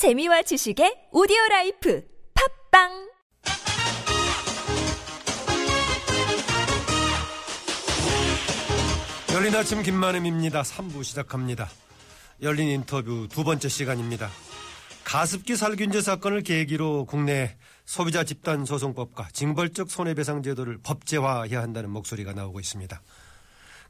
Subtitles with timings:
[0.00, 2.02] 재미와 지식의 오디오 라이프
[2.70, 2.88] 팟빵
[9.34, 10.62] 열린 아침 김만흠입니다.
[10.62, 11.68] 3부 시작합니다.
[12.40, 14.30] 열린 인터뷰 두 번째 시간입니다.
[15.04, 22.58] 가습기 살균제 사건을 계기로 국내 소비자 집단 소송법과 징벌적 손해배상 제도를 법제화해야 한다는 목소리가 나오고
[22.58, 23.02] 있습니다.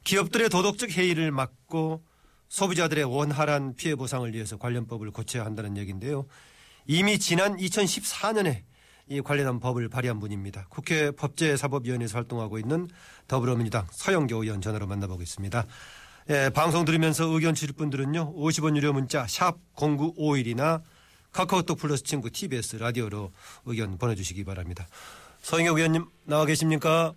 [0.03, 2.03] 기업들의 도덕적 해이를 막고
[2.51, 6.25] 소비자들의 원활한 피해 보상을 위해서 관련법을 고쳐야 한다는 얘기인데요.
[6.85, 8.63] 이미 지난 2014년에
[9.07, 10.67] 이 관련한 법을 발의한 분입니다.
[10.69, 12.89] 국회 법제사법위원회에서 활동하고 있는
[13.29, 15.65] 더불어민주당 서영교 의원 전화로 만나보겠습니다.
[16.29, 18.33] 예, 방송 들으면서 의견 주실 분들은요.
[18.35, 20.81] 50원 유료 문자 샵 0951이나
[21.31, 23.31] 카카오톡 플러스 친구 TBS 라디오로
[23.65, 24.87] 의견 보내주시기 바랍니다.
[25.39, 27.13] 서영교 의원님 나와 계십니까?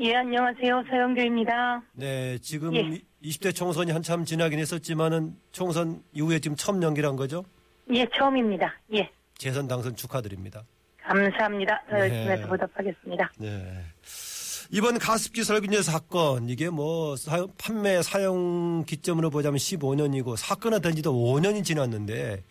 [0.00, 0.84] 예, 안녕하세요.
[0.88, 1.82] 서영교입니다.
[1.92, 3.09] 네, 지금 예.
[3.24, 7.44] 20대 총선이 한참 지나긴 했었지만은 총선 이후에 지금 처음 연기한 거죠?
[7.92, 8.72] 예, 처음입니다.
[8.94, 10.62] 예, 재선 당선 축하드립니다.
[11.02, 11.82] 감사합니다.
[11.90, 12.00] 더 네.
[12.02, 13.32] 열심히 해서 보답하겠습니다.
[13.38, 13.84] 네.
[14.72, 21.12] 이번 가습기 살균제 사건 이게 뭐 사- 판매 사용 기점으로 보자면 15년이고 사건은 된 지도
[21.12, 22.44] 5년이 지났는데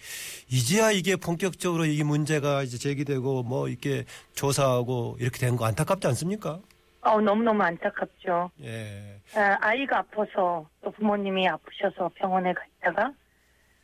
[0.50, 4.04] 이제야 이게 본격적으로 이 문제가 이제 제기되고 뭐 이렇게
[4.36, 6.60] 조사하고 이렇게 된 거 안타깝지 않습니까?
[7.02, 8.52] 어, 너무너무 안타깝죠.
[8.64, 9.20] 예.
[9.36, 13.14] 아, 아이가 아파서 또 부모님이 아프셔서 병원에 가 있다가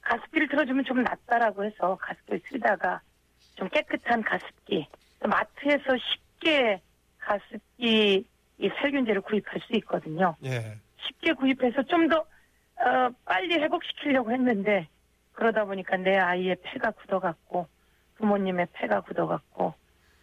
[0.01, 3.01] 가습기를 틀어주면 좀 낫다라고 해서 가습기를 틀다가
[3.55, 4.87] 좀 깨끗한 가습기,
[5.19, 6.81] 또 마트에서 쉽게
[7.19, 8.25] 가습기
[8.57, 10.35] 이 살균제를 구입할 수 있거든요.
[10.45, 10.77] 예.
[10.97, 14.87] 쉽게 구입해서 좀더 어, 빨리 회복시키려고 했는데
[15.33, 17.67] 그러다 보니까 내 아이의 폐가 굳어갔고
[18.17, 19.73] 부모님의 폐가 굳어갔고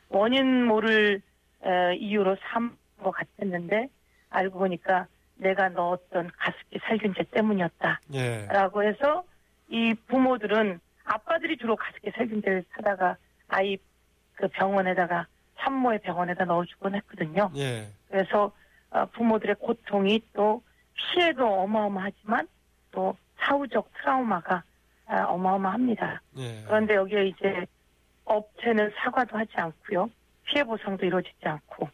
[0.09, 1.21] 원인 모를
[1.61, 3.89] 어, 이유로 삼 것 같았는데
[4.31, 8.89] 알고 보니까 내가 넣었던 가습기 살균제 때문이었다라고 예.
[8.89, 9.25] 해서
[9.69, 13.17] 이 부모들은 아빠들이 주로 가습기 살균제를 사다가
[13.49, 13.77] 아이
[14.35, 15.27] 그 병원에다가
[15.59, 17.51] 산모의 병원에다 넣어주곤 했거든요.
[17.57, 17.89] 예.
[18.09, 18.53] 그래서
[18.91, 20.63] 어, 부모들의 고통이 또
[20.95, 22.47] 피해도 어마어마하지만
[22.91, 24.63] 또 사후적 트라우마가
[25.07, 26.21] 아, 어마어마합니다.
[26.39, 26.63] 예.
[26.67, 27.67] 그런데 여기에 이제
[28.25, 30.09] 업체는 사과도 하지 않고요.
[30.45, 31.89] 피해 보상도 이루어지지 않고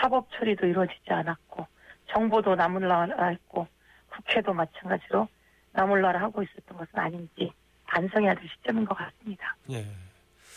[0.00, 1.66] 사법 처리도 이루어지지 않았고
[2.12, 3.66] 정보도 나몰라라 했고
[4.10, 5.28] 국회도 마찬가지로
[5.72, 7.52] 나몰라라 하고 있었던 것은 아닌지
[7.86, 9.56] 반성해야 될 시점인 것 같습니다.
[9.70, 9.86] 예.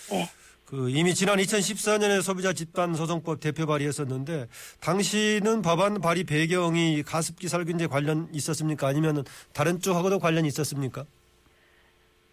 [0.09, 0.25] 네.
[0.65, 4.47] 그 이미 지난 2014년에 소비자 집단 소송법 대표 발의했었는데
[4.79, 8.87] 당시는 법안 발의 배경이 가습기 살균제 관련 있었습니까?
[8.87, 11.03] 아니면 다른 쪽하고도 관련이 있었습니까?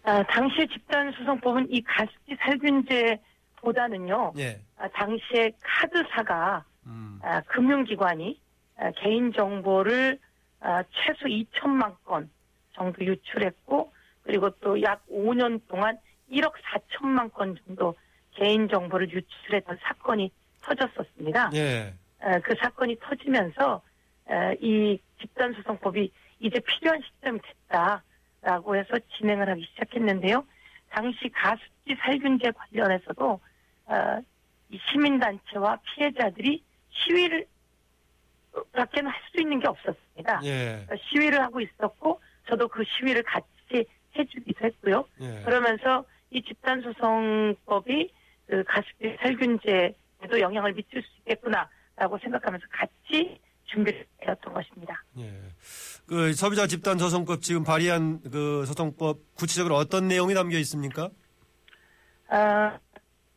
[0.03, 4.33] 아, 당시 집단 소송법은 이 가습기 살균제보다는요.
[4.37, 4.61] 예.
[4.77, 7.19] 아, 당시에 카드사가 음.
[7.23, 8.39] 아, 금융기관이
[8.77, 10.19] 아, 개인정보를
[10.61, 12.29] 아, 최소 2천만 건
[12.73, 13.91] 정도 유출했고
[14.23, 15.97] 그리고 또 약 5년 동안
[16.31, 17.95] 1억 4천만 건 정도
[18.35, 20.31] 개인정보를 유출했던 사건이
[20.61, 21.51] 터졌었습니다.
[21.55, 21.93] 예.
[22.21, 23.81] 아, 그 사건이 터지면서
[24.27, 30.45] 아, 이 집단소송법이 이제 필요한 시점이 됐다라고 해서 진행을 하기 시작했는데요.
[30.89, 33.39] 당시 가습기 살균제 관련해서도
[33.87, 34.21] 어,
[34.69, 36.63] 이 시민단체와 피해자들이
[37.05, 37.45] 시위를
[38.73, 40.41] 밖에는 할 수 있는 게 없었습니다.
[40.43, 40.85] 예.
[40.89, 43.85] 어, 시위를 하고 있었고 저도 그 시위를 같이
[44.17, 45.05] 해주기도 했고요.
[45.21, 45.43] 예.
[45.45, 48.11] 그러면서 이 집단 소송법이
[48.47, 55.03] 그 가습기 살균제에도 영향을 미칠 수 있겠구나라고 생각하면서 같이 준비를 해왔던 것입니다.
[55.19, 55.31] 예.
[56.07, 61.09] 그 소비자 집단 소송법 지금 발의한 그 소송법 구체적으로 어떤 내용이 담겨 있습니까?
[62.29, 62.77] 아,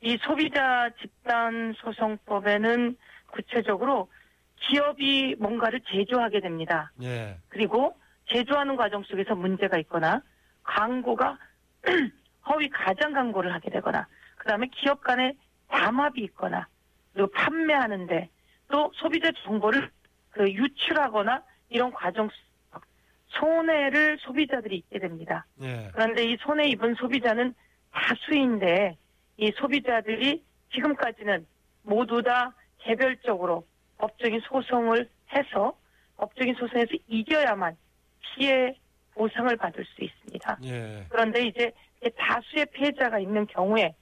[0.01, 2.97] 이 소비자 집단 소송법에는
[3.33, 4.09] 구체적으로
[4.57, 6.93] 기업이 뭔가를 제조하게 됩니다.
[7.03, 7.37] 예.
[7.49, 7.97] 그리고
[8.31, 10.23] 제조하는 과정 속에서 문제가 있거나
[10.63, 11.39] 광고가
[12.49, 14.07] 허위 가장 광고를 하게 되거나
[14.37, 15.35] 그다음에 기업 간에
[15.69, 16.69] 담합이 있거나
[17.13, 18.29] 그리고 판매하는데
[18.71, 19.91] 또 소비자 정보를
[20.31, 22.83] 그 유출하거나 이런 과정 속
[23.29, 25.47] 손해를 소비자들이 입게 됩니다.
[25.63, 25.91] 예.
[25.93, 27.55] 그런데 이 손해 입은 소비자는
[27.91, 28.97] 다수인데
[29.39, 31.47] 이 소비자들이 지금까지는
[31.83, 33.65] 모두 다 개별적으로
[33.99, 35.77] 법적인 소송을 해서
[36.17, 37.77] 법적인 소송에서 이겨야만
[38.21, 38.77] 피해
[39.15, 40.59] 보상을 받을 수 있습니다.
[40.65, 41.07] 예.
[41.09, 41.73] 그런데 이제
[42.17, 43.95] 다수의 피해자가 있는 경우에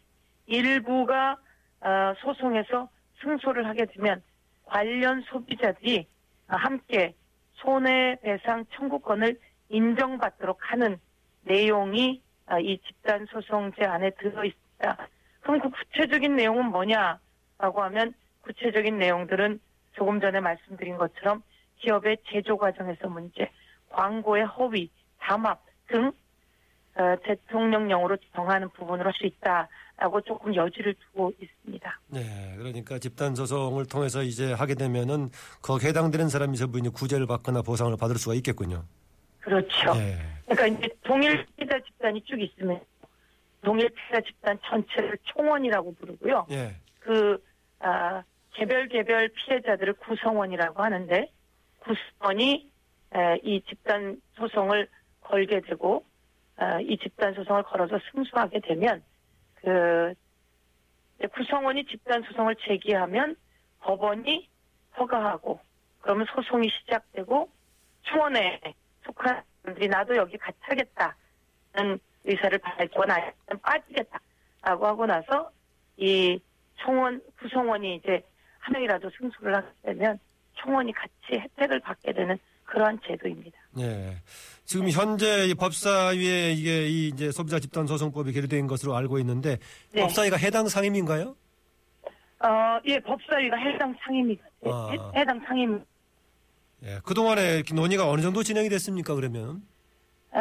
[0.47, 1.37] 일부가
[1.81, 2.89] 어, 소송에서
[3.23, 4.23] 승소를 하게 되면
[4.65, 6.07] 관련 소비자들이
[6.49, 7.15] 어, 함께
[7.55, 9.39] 손해배상 청구권을
[9.69, 10.99] 인정받도록 하는
[11.43, 15.09] 내용이 어, 이 집단 소송제 안에 들어 있습니다.
[15.41, 19.61] 그럼 그 구체적인 내용은 뭐냐라고 하면 구체적인 내용들은
[19.93, 21.43] 조금 전에 말씀드린 것처럼
[21.79, 23.51] 기업의 제조 과정에서 문제,
[23.91, 26.13] 광고의 허위, 담합 등
[26.97, 32.01] 어, 대통령령으로 정하는 부분으로 할 수 있다라고 조금 여지를 두고 있습니다.
[32.09, 35.31] 네, 그러니까 집단 소송을 통해서 이제 하게 되면은
[35.63, 38.85] 거기에 해당되는 사람이 전부 이제 구제를 받거나 보상을 받을 수가 있겠군요.
[39.41, 39.95] 그렇죠.
[39.95, 40.19] 네.
[40.47, 42.81] 그러니까 이제 동일 피해자 집단이 쭉 있으면
[43.63, 46.47] 동일 피해자 집단 전체를 총원이라고 부르고요.
[46.51, 46.75] 예.
[46.99, 47.43] 그
[47.79, 48.23] 아,
[48.53, 51.31] 개별 개별 피해자들을 구성원이라고 하는데
[51.81, 52.71] 구성원이
[53.15, 54.89] 에, 이 집단 소송을
[55.23, 56.05] 걸게 되고
[56.57, 59.03] 아, 이 집단 소송을 걸어서 승소하게 되면
[59.57, 60.15] 그
[61.33, 63.37] 구성원이 집단 소송을 제기하면
[63.81, 64.49] 법원이
[64.99, 65.61] 허가하고
[66.01, 67.49] 그러면 소송이 시작되고
[68.03, 68.61] 총원에
[69.05, 73.33] 속한 분들이 나도 여기 같이 하겠다는 의사를 밝히거나
[73.63, 75.51] 빠지겠다라고 하고 나서
[75.97, 76.41] 이
[76.77, 78.23] 총원 구성원이 이제
[78.61, 80.19] 한 명이라도 승소를 하게 되면
[80.55, 83.59] 총원이 같이 혜택을 받게 되는 그러한 제도입니다.
[83.81, 84.17] 예.
[84.65, 89.59] 지금 현재 이 법사위에 이게 이 이제 소비자 집단 소송법이 계류된 것으로 알고 있는데
[89.93, 90.03] 네.
[90.03, 91.35] 법사위가 해당 상임인가요?
[92.43, 94.89] 어, 예, 법사위가 해당 상임위가 돼- 아.
[95.15, 95.85] 해- 해당 상임
[96.85, 96.99] 예.
[97.05, 99.63] 그동안에 이렇게 논의가 어느 정도 진행이 됐습니까, 그러면?
[100.33, 100.41] 어,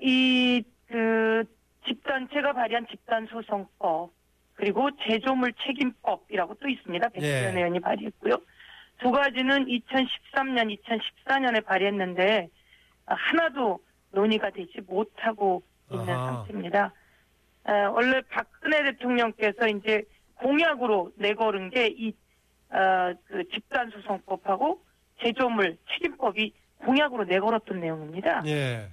[0.00, 1.44] 이, 그,
[1.86, 4.10] 집단, 제가 발의한 집단 소송법,
[4.58, 7.08] 그리고 제조물 책임법이라고 또 있습니다.
[7.10, 7.58] 백지현 예.
[7.58, 8.34] 의원이 발의했고요.
[8.98, 12.48] 두 가지는 2013년, 2014년에 발의했는데,
[13.06, 13.78] 아, 하나도
[14.10, 15.62] 논의가 되지 못하고
[15.92, 16.32] 있는 아하.
[16.38, 16.92] 상태입니다.
[17.66, 20.02] 어, 원래 박근혜 대통령께서 이제
[20.34, 22.12] 공약으로 내걸은 게 이,
[22.70, 24.82] 어, 그 집단소송법하고
[25.22, 28.42] 제조물 책임법이 공약으로 내걸었던 내용입니다.
[28.46, 28.88] 예.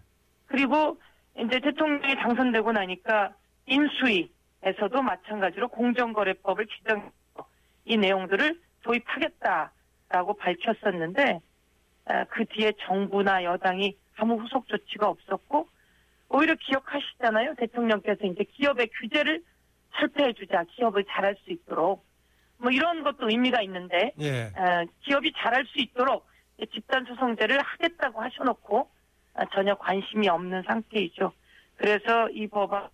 [0.45, 0.99] 그리고
[1.39, 3.33] 이제 대통령이 당선되고 나니까
[3.65, 4.29] 인수위
[4.65, 7.11] 에서도 마찬가지로 공정거래법을 규정해서
[7.85, 11.39] 이 내용들을 도입하겠다라고 밝혔었는데
[12.05, 15.67] 아, 그 뒤에 정부나 여당이 아무 후속 조치가 없었고
[16.29, 17.55] 오히려 기억하시잖아요.
[17.55, 19.43] 대통령께서 이제 기업의 규제를
[19.95, 22.03] 철폐해주자 기업을 잘할 수 있도록
[22.57, 24.45] 뭐 이런 것도 의미가 있는데 예.
[24.45, 26.25] 어, 기업이 잘할 수 있도록
[26.73, 28.89] 집단 소송제를 하겠다고 하셔놓고
[29.35, 31.33] 어, 전혀 관심이 없는 상태이죠.
[31.75, 32.89] 그래서 이 법안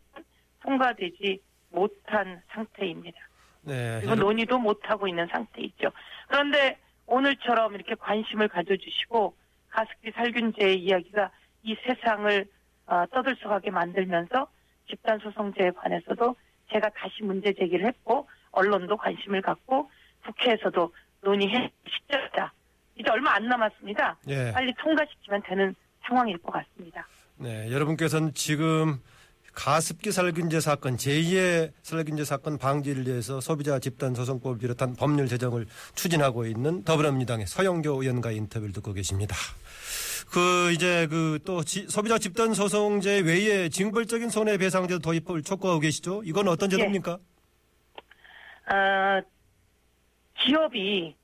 [0.62, 1.40] 통과되지
[1.72, 3.18] 못한 상태입니다.
[3.64, 4.00] 네.
[4.00, 5.92] 그리고 논의도 못하고 있는 상태이죠.
[6.28, 9.36] 그런데 오늘처럼 이렇게 관심을 가져주시고
[9.70, 11.32] 가습기 살균제의 이야기가
[11.64, 12.46] 이 세상을
[12.88, 14.48] 어, 떠들썩하게 만들면서
[14.90, 16.36] 집단 소송제에 관해서도
[16.72, 19.90] 제가 다시 문제 제기를 했고 언론도 관심을 갖고
[20.26, 22.52] 국회에서도 논의해 시작자
[22.96, 24.18] 이제 얼마 안 남았습니다.
[24.28, 24.52] 예.
[24.52, 27.08] 빨리 통과시키면 되는 상황일 것 같습니다.
[27.38, 29.00] 네, 여러분께서는 지금
[29.54, 36.46] 가습기 살균제 사건, 제2의 살균제 사건 방지를 위해서 소비자 집단 소송법을 비롯한 법률 제정을 추진하고
[36.46, 39.36] 있는 더불어민주당의 서영교 의원과의 인터뷰를 듣고 계십니다.
[40.32, 46.22] 그 이제 그 또 소비자 집단 소송제 외에 징벌적인 손해배상제 도입을 촉구하고 계시죠?
[46.24, 47.14] 이건 어떤 제도입니까?
[47.14, 47.20] 어,
[50.40, 51.16] 기업이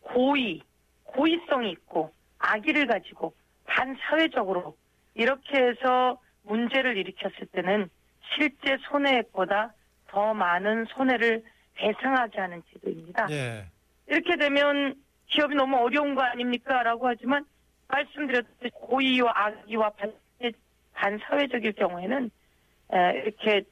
[0.00, 0.62] 고의,
[1.04, 3.34] 고의성이 있고 악의를 가지고
[3.66, 4.76] 반사회적으로
[5.14, 7.88] 이렇게 해서 문제를 일으켰을 때는
[8.34, 9.72] 실제 손해액보다
[10.08, 11.42] 더 많은 손해를
[11.74, 13.28] 배상하게 하는 제도입니다.
[13.30, 13.66] 예.
[14.06, 14.94] 이렇게 되면
[15.26, 16.82] 기업이 너무 어려운 거 아닙니까?
[16.82, 17.44] 라고 하지만
[17.88, 20.12] 말씀드렸듯이 고의와 악의와 반,
[20.92, 22.30] 반사회적일 경우에는
[22.92, 23.62] 에, 이렇게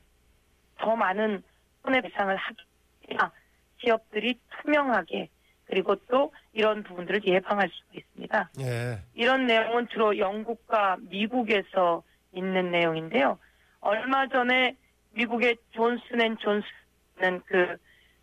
[0.78, 1.42] 더 많은
[1.82, 3.30] 손해배상을 하기가
[3.78, 5.28] 기업들이 투명하게
[5.66, 8.50] 그리고 또 이런 부분들을 예방할 수가 있습니다.
[8.60, 8.98] 예.
[9.14, 13.38] 이런 내용은 주로 영국과 미국에서 있는 내용인데요.
[13.80, 14.76] 얼마 전에
[15.12, 17.76] 미국의 존슨앤존슨은 그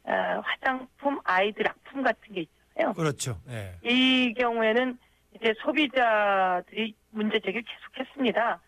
[0.04, 2.94] 어, 화장품 아이들 악품 같은 게 있잖아요.
[2.94, 3.40] 그렇죠.
[3.50, 3.76] 예.
[3.84, 4.98] 이 경우에는
[5.36, 8.60] 이제 소비자들이 문제 제기를 계속했습니다.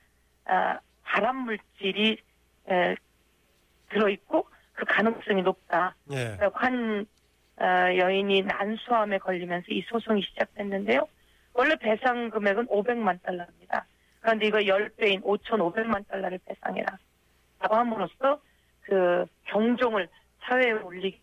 [0.45, 2.17] 아, 발암 물질이
[2.69, 2.95] 에,
[3.89, 5.95] 들어있고 그 가능성이 높다.
[6.11, 6.37] 예.
[6.53, 7.05] 한
[7.57, 7.65] 어,
[7.97, 11.07] 여인이 난수암에 걸리면서 이 소송이 시작됐는데요.
[11.53, 13.85] 원래 배상 금액은 500만 달러입니다.
[14.19, 16.97] 그런데 이거 10배인 5,500만 달러를 배상해라.
[17.59, 18.41] 라고 함으로써
[18.81, 20.07] 그 경종을
[20.41, 21.19] 사회에 올리기.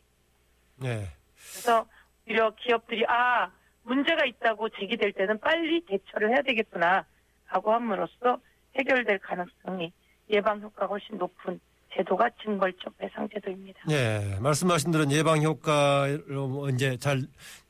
[0.85, 1.09] 예.
[1.35, 1.87] 그래서
[2.27, 3.51] 오히려 기업들이 아
[3.83, 7.05] 문제가 있다고 제기될 때는 빨리 대처를 해야 되겠구나
[7.47, 8.41] 하고 함으로써
[8.79, 9.93] 해결될 가능성이
[10.31, 11.61] 예방 효과가 훨씬 높은
[11.97, 13.81] 제도가 징벌적 배상 제도입니다.
[13.91, 17.23] 예, 말씀하신 대로 예방 효과로 뭐 이제 잘,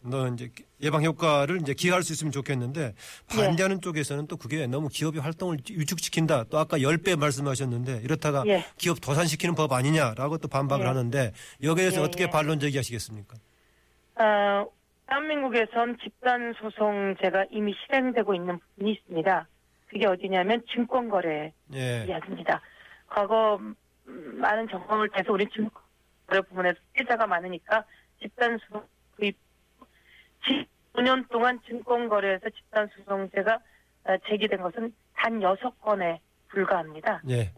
[0.03, 0.51] 너 이제
[0.83, 2.95] 예방 효과를 이제 기할 수 있으면 좋겠는데
[3.29, 6.45] 반대하는 쪽에서는 또 그게 너무 기업의 활동을 위축시킨다.
[6.51, 8.65] 또 아까 10배 말씀하셨는데 이렇다가 예.
[8.77, 10.89] 기업 도산시키는 법 아니냐라고 또 반박을 예.
[10.89, 12.31] 하는데 여기에 대해서 예, 어떻게 예.
[12.31, 13.37] 반론 제기하시겠습니까?
[14.19, 14.67] 어,
[15.09, 19.49] 대한민국에선 집단 소송제가 이미 실행되고 있는 부분이 있습니다.
[19.87, 22.05] 그게 어디냐면 증권거래 예.
[22.09, 22.61] 이야기입니다.
[23.09, 23.77] 과거 음,
[24.07, 27.85] 많은 경험을 통해서 우리 증권거래 부분에서 피해자가 많으니까
[28.21, 28.83] 집단소송
[29.17, 29.37] 구입
[30.95, 33.59] 15년 동안 증권 거래에서 집단소송제가
[34.05, 37.23] 어, 제기된 것은 단 6건에 불과합니다.
[37.29, 37.53] 예.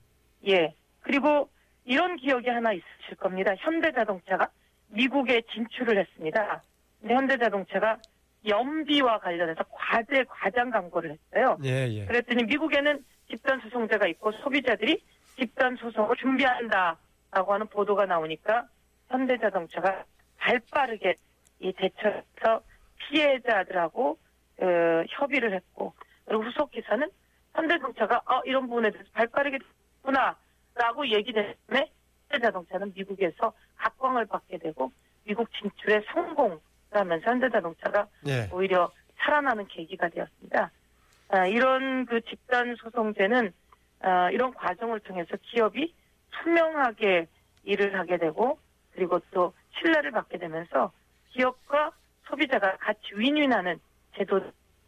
[0.47, 0.75] 예.
[1.01, 1.51] 그리고
[1.85, 3.55] 이런 기억이 하나 있으실 겁니다.
[3.59, 4.49] 현대자동차가
[4.89, 6.63] 미국에 진출을 했습니다.
[7.01, 7.99] 근데 현대자동차가
[8.47, 11.59] 연비와 관련해서 과대 과장 광고를 했어요.
[11.65, 12.07] 예, 예.
[12.07, 15.03] 그랬더니 미국에는 집단 소송제가 있고 소비자들이
[15.39, 18.67] 집단 소송을 준비한다라고 하는 보도가 나오니까
[19.09, 20.05] 현대자동차가
[20.37, 21.15] 발빠르게
[21.61, 22.63] 이 대처해서
[22.97, 24.19] 피해자들하고
[24.61, 24.67] 어,
[25.09, 27.09] 협의를 했고 그리고 후속 기사는
[27.55, 29.59] 현대자동차가 어, 이런 부분에 대해서 발빠르게
[30.03, 31.55] 됐구나라고 얘기되면
[32.31, 34.93] 현대자동차는 미국에서 각광을 받게 되고
[35.25, 38.49] 미국 진출에 성공하면서 현대자동차가 예.
[38.53, 40.71] 오히려 살아나는 계기가 되었습니다.
[41.31, 43.53] 아, 이런 그 집단 소송제는
[44.01, 45.93] 아, 이런 과정을 통해서 기업이
[46.43, 47.27] 투명하게
[47.65, 48.59] 일을 하게 되고
[48.95, 50.93] 그리고 또 신뢰를 받게 되면서
[51.33, 51.93] 기업과
[52.29, 53.79] 소비자가 같이 윈윈하는
[54.17, 54.41] 제도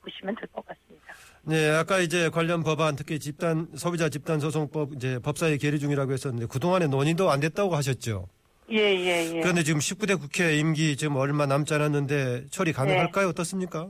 [0.02, 1.14] 보시면 될 것 같습니다.
[1.42, 6.46] 네, 아까 이제 관련 법안 특히 집단 소비자 집단 소송법 이제 법사위 계류 중이라고 했었는데
[6.46, 8.26] 그동안에 논의도 안 됐다고 하셨죠.
[8.70, 9.40] 예, 예, 예.
[9.40, 13.26] 그런데 지금 19대 국회 임기 지금 얼마 남지 않았는데 처리 가능할까요?
[13.26, 13.30] 네.
[13.30, 13.88] 어떻습니까?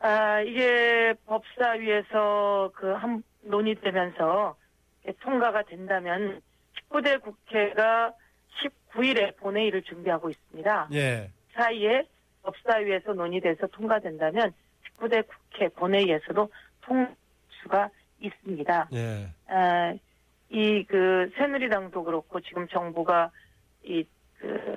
[0.00, 4.56] 아, 이게 법사위에서 그 한 논의되면서
[5.20, 6.40] 통과가 된다면
[6.90, 8.12] 19대 국회가
[8.60, 10.88] 19일에 본회의를 준비하고 있습니다.
[10.92, 11.30] 예.
[11.52, 12.04] 사이에
[12.42, 14.52] 법사위에서 논의돼서 통과된다면
[14.98, 16.50] 19대 국회 본회의에서도
[16.82, 17.90] 통수가
[18.20, 18.88] 있습니다.
[18.92, 19.28] 예.
[19.48, 19.94] 아,
[20.50, 23.30] 이그 새누리당도 그렇고 지금 정부가
[23.82, 24.76] 이그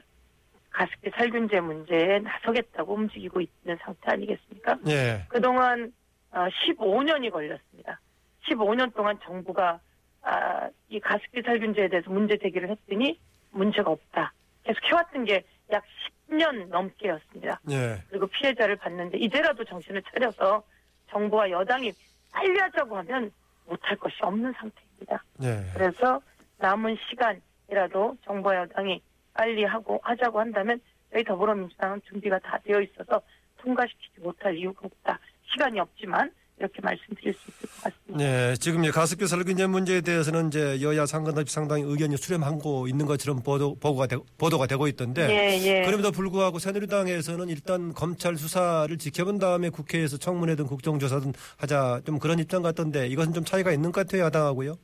[0.72, 4.77] 가습기 살균제 문제에 나서겠다고 움직이고 있는 상태 아니겠습니까?
[4.88, 5.25] 예.
[5.30, 5.94] 그동안
[6.32, 8.00] 어, 15년이 걸렸습니다.
[8.48, 9.79] 15년 동안 정부가
[10.24, 13.19] 아, 이 가습기 살균제에 대해서 문제 제기를 했더니
[13.51, 14.33] 문제가 없다.
[14.63, 15.83] 계속 해왔던 게 약
[16.29, 17.60] 10년 넘게였습니다.
[17.71, 18.01] 예.
[18.10, 20.63] 그리고 피해자를 봤는데 이제라도 정신을 차려서
[21.10, 21.91] 정부와 여당이
[22.31, 23.31] 빨리 하자고 하면
[23.65, 25.24] 못할 것이 없는 상태입니다.
[25.43, 25.71] 예.
[25.74, 26.21] 그래서
[26.57, 29.01] 남은 시간이라도 정부와 여당이
[29.33, 30.79] 빨리 하고 하자고 한다면
[31.12, 33.21] 저희 더불어민주당은 준비가 다 되어 있어서
[33.57, 35.19] 통과시키지 못할 이유가 없다.
[35.51, 36.31] 시간이 없지만
[36.62, 38.18] 이렇게 말씀드릴 수 있을 것 같습니다.
[38.18, 43.41] 네, 지금 이제 가습기 살균제 문제에 대해서는 이제 여야 상관없이 상당히 의견이 수렴하고 있는 것처럼
[43.41, 45.27] 보도, 보고가 되, 보도가 되고 있던데.
[45.30, 45.82] 예, 예.
[45.82, 52.62] 그럼에도 불구하고 새누리당에서는 일단 검찰 수사를 지켜본 다음에 국회에서 청문회든 국정조사든 하자 좀 그런 입장
[52.62, 54.75] 같던데 이것은 좀 차이가 있는 것 같아요, 야당하고요.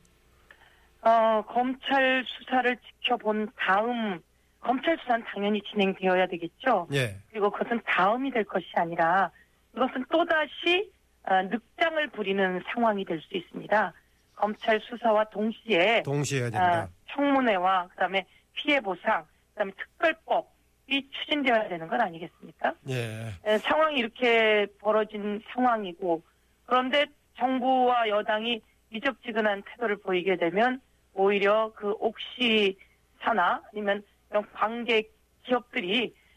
[1.02, 4.20] 어, 검찰 수사를 지켜본 다음
[4.60, 6.88] 검찰 수사는 당연히 진행되어야 되겠죠.
[6.92, 7.16] 예.
[7.30, 9.30] 그리고 그것은 다음이 될 것이 아니라
[9.76, 10.97] 이것은 또다시 어,
[11.28, 13.92] 늑장을 부리는 상황이 될 수 있습니다.
[14.36, 16.88] 검찰 수사와 동시에 동시에 해야 아, 됩니다.
[17.10, 22.74] 청문회와 그다음에 피해 보상, 그다음에 특별법이 추진되어야 되는 건 아니겠습니까?
[22.88, 23.32] 예.
[23.44, 26.22] 에, 상황이 이렇게 벌어진 상황이고
[26.66, 27.06] 그런데
[27.36, 30.80] 정부와 여당이 미적지근한 태도를 보이게 되면
[31.14, 35.02] 오히려 그 옥시사나 아니면 이런 관계
[35.44, 36.27] 기업들이 어,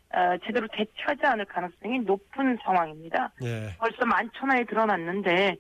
[0.46, 3.32] 제대로 대처하지 않을 가능성이 높은 상황입니다.
[3.44, 3.76] 예.
[3.78, 5.56] 벌써 만천하에 드러났는데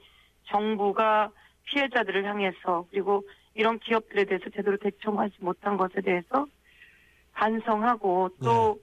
[0.45, 1.31] 정부가
[1.63, 6.45] 피해자들을 향해서 그리고 이런 기업들에 대해서 제대로 대처하지 못한 것에 대해서
[7.33, 8.79] 반성하고 또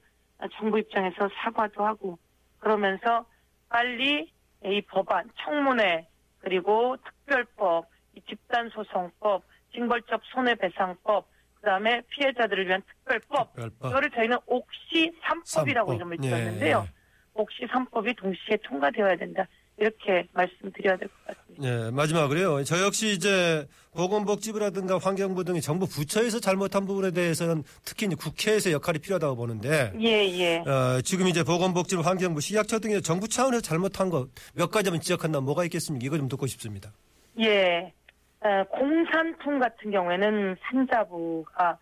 [0.55, 2.19] 정부 입장에서 사과도 하고
[2.59, 3.27] 그러면서
[3.69, 4.33] 빨리
[4.65, 6.07] 이 법안 청문회
[6.41, 11.29] 그리고 특별법 이 집단소송법 징벌적 손해배상법
[11.61, 13.91] 그다음에 피해자들을 위한 특별법 특별법.
[13.91, 15.95] 이거를 저희는 옥시 3법이라고 삼법.
[15.95, 16.87] 이름을 예, 지었는데요.
[16.89, 16.93] 예.
[17.35, 19.47] 옥시 3법이 동시에 통과되어야 된다.
[19.81, 21.69] 이렇게 말씀드려야 될 것 같습니다.
[21.87, 22.65] 예, 마지막으로요.
[22.65, 28.99] 저 역시 이제 보건복지부라든가 환경부 등이 정부 부처에서 잘못한 부분에 대해서는 특히 이제 국회에서 역할이
[28.99, 30.57] 필요하다고 보는데 예, 예.
[30.59, 35.63] 어, 지금 이제 보건복지부, 환경부, 식약처 등의 정부 차원에서 잘못한 것 몇 가지만 지적한다면 뭐가
[35.65, 36.05] 있겠습니까?
[36.05, 36.93] 이거 좀 듣고 싶습니다.
[37.39, 37.93] 예.
[38.41, 41.79] 어, 공산품 같은 경우에는 산자부가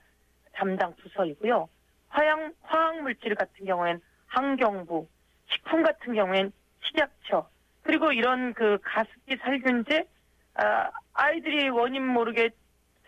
[0.52, 1.68] 담당 부서이고요.
[2.08, 5.06] 화양, 화학물질 같은 경우에는 환경부,
[5.50, 7.48] 식품 같은 경우에는 식약처,
[7.82, 10.08] 그리고 이런 그 가습기 살균제,
[10.54, 12.50] 아, 아이들이 원인 모르게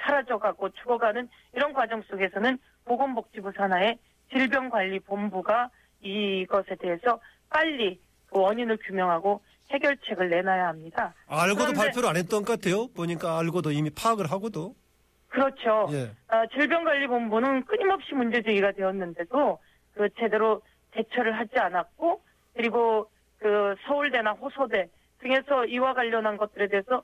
[0.00, 3.98] 사라져가고 죽어가는 이런 과정 속에서는 보건복지부 산하의
[4.30, 11.14] 질병관리본부가 이것에 대해서 빨리 그 원인을 규명하고 해결책을 내놔야 합니다.
[11.26, 12.88] 알고도 그런데- 발표를 안 했던 것 같아요.
[12.88, 14.74] 보니까 알고도 이미 파악을 하고도.
[15.28, 15.88] 그렇죠.
[15.92, 16.10] 예.
[16.34, 19.58] 어, 질병관리본부는 끊임없이 문제 제기가 되었는데도
[19.94, 22.22] 그 제대로 대처를 하지 않았고
[22.54, 24.88] 그리고 그 서울대나 호소대
[25.20, 27.02] 등에서 이와 관련한 것들에 대해서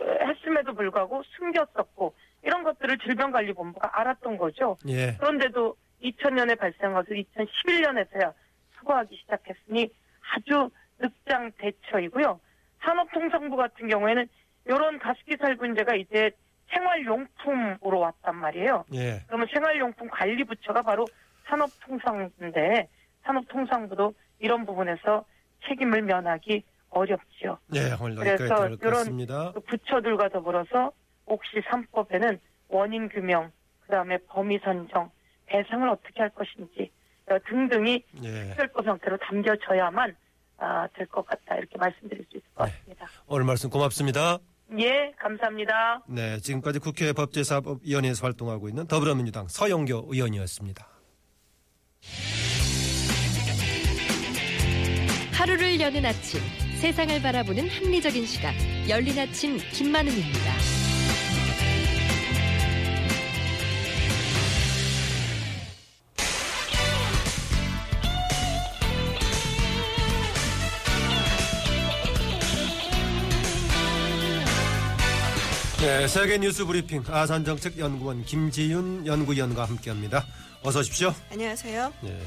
[0.00, 4.76] 했음에도 불구하고 숨겼었고 이런 것들을 질병관리본부가 알았던 거죠.
[4.88, 5.16] 예.
[5.18, 8.32] 그런데도 2000년에 발생한 것을 2011년에서야
[8.78, 9.90] 수거하기 시작했으니
[10.34, 12.40] 아주 늑장 대처이고요.
[12.82, 14.28] 산업통상부 같은 경우에는
[14.66, 16.30] 이런 가습기 살균제가 이제
[16.70, 18.84] 생활용품으로 왔단 말이에요.
[18.94, 19.22] 예.
[19.26, 21.06] 그러면 생활용품 관리부처가 바로
[21.46, 22.88] 산업통상부인데
[23.24, 25.24] 산업통상부도 이런 부분에서
[25.68, 27.58] 책임을 면하기 어렵죠.
[27.74, 29.52] 예, 그래서 이런.
[29.52, 30.92] 그 부처들과 더불어서
[31.26, 32.38] 옥시 3법에는
[32.68, 33.50] 원인 규명,
[33.82, 35.10] 그 다음에 범위 선정,
[35.46, 36.90] 배상을 어떻게 할 것인지
[37.28, 38.30] 어, 등등이 예.
[38.48, 40.16] 특별법 형태로 담겨져야만
[40.58, 42.70] 아, 될 것 같다 이렇게 말씀드릴 수 있을 것 네.
[42.72, 43.06] 같습니다.
[43.26, 44.38] 오늘 말씀 고맙습니다.
[44.78, 46.02] 예, 감사합니다.
[46.08, 50.88] 네, 지금까지 국회 법제사법위원회에서 활동하고 있는 더불어민주당 서영교 의원이었습니다.
[55.32, 56.40] 하루를 여는 아침
[56.80, 58.54] 세상을 바라보는 합리적인 시각
[58.88, 60.75] 열린 아침 김만은입니다.
[75.86, 80.26] 네, 세계 뉴스 브리핑 아산 정책 연구원 김지윤 연구위원과 함께합니다.
[80.64, 81.14] 어서 오십시오.
[81.30, 81.92] 안녕하세요.
[82.06, 82.20] 예.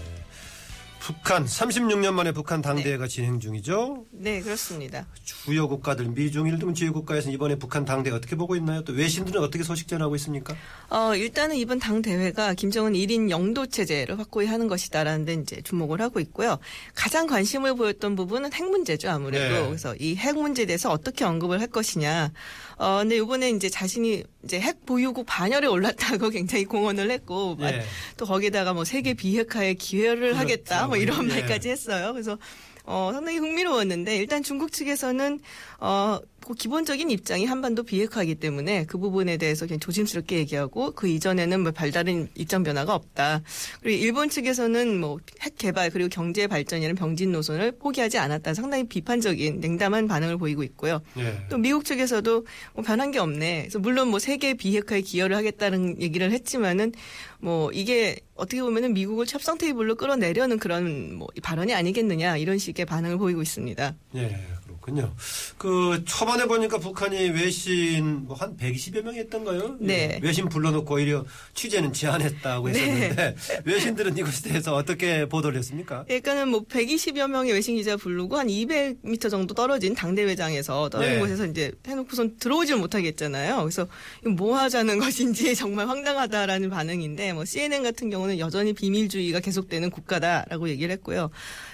[1.09, 4.05] 북한 36년 만에 북한 당대회가 진행 중이죠.
[4.11, 5.07] 네, 그렇습니다.
[5.23, 8.83] 주요 국가들 미중일 등 주요 국가에서 이번에 북한 당대 어떻게 보고 있나요?
[8.83, 10.55] 또 외신들은 어떻게 소식 전하고 있습니까?
[10.91, 15.99] 어, 일단은 이번 당 대회가 김정은 1인 영도 체제를 확고히 하는 것이다라는 데 이제 주목을
[15.99, 16.59] 하고 있고요.
[16.93, 19.55] 가장 관심을 보였던 부분은 핵 문제죠, 아무래도.
[19.61, 19.67] 네.
[19.67, 22.31] 그래서 이 핵 문제에 대해서 어떻게 언급을 할 것이냐.
[22.77, 27.83] 어, 근데 이번에 이제 자신이 이제 핵 보유국 반열에 올랐다고 굉장히 공언을 했고 예.
[28.15, 31.33] 또 거기다가 뭐 세계 비핵화에 기여를 하겠다 뭐 이런 예.
[31.35, 32.13] 말까지 했어요.
[32.13, 32.37] 그래서
[32.85, 35.39] 어, 상당히 흥미로웠는데 일단 중국 측에서는
[35.79, 41.61] 어, 그 기본적인 입장이 한반도 비핵화이기 때문에 그 부분에 대해서 그냥 조심스럽게 얘기하고 그 이전에는
[41.61, 43.41] 뭐 별다른 입장 변화가 없다.
[43.81, 48.53] 그리고 일본 측에서는 뭐 핵 개발 그리고 경제 발전이라는 병진 노선을 포기하지 않았다.
[48.53, 51.01] 상당히 비판적인 냉담한 반응을 보이고 있고요.
[51.17, 51.45] 예.
[51.49, 53.61] 또 미국 측에서도 뭐 변한 게 없네.
[53.61, 56.91] 그래서 물론 뭐 세계 비핵화에 기여를 하겠다는 얘기를 했지만은
[57.39, 63.17] 뭐 이게 어떻게 보면은 미국을 협상 테이블로 끌어내려는 그런 뭐 발언이 아니겠느냐 이런 식의 반응을
[63.17, 63.95] 보이고 있습니다.
[64.15, 64.45] 예,
[64.89, 65.13] 그렇군요.
[65.57, 69.75] 그 초반에 보니까 북한이 외신 뭐 한 120여 명 했던가요?
[69.81, 70.13] 네.
[70.13, 72.79] 예, 외신 불러놓고 오히려 취재는 제한했다고 네.
[72.79, 76.05] 했었는데 외신들은 이것에 대해서 어떻게 보도를 했습니까?
[76.05, 81.19] 그러니까는 뭐 120여 명의 외신 기자 부르고 한 200m 정도 떨어진 당대회장에서 떨어진 네.
[81.19, 83.57] 곳에서 이제 해놓고선 들어오질 못하겠잖아요.
[83.57, 83.87] 그래서
[84.25, 90.93] 뭐 하자는 것인지 정말 황당하다라는 반응인데 뭐 CNN 같은 경우는 여전히 비밀주의가 계속되는 국가다라고 얘기를
[90.93, 91.29] 했고요.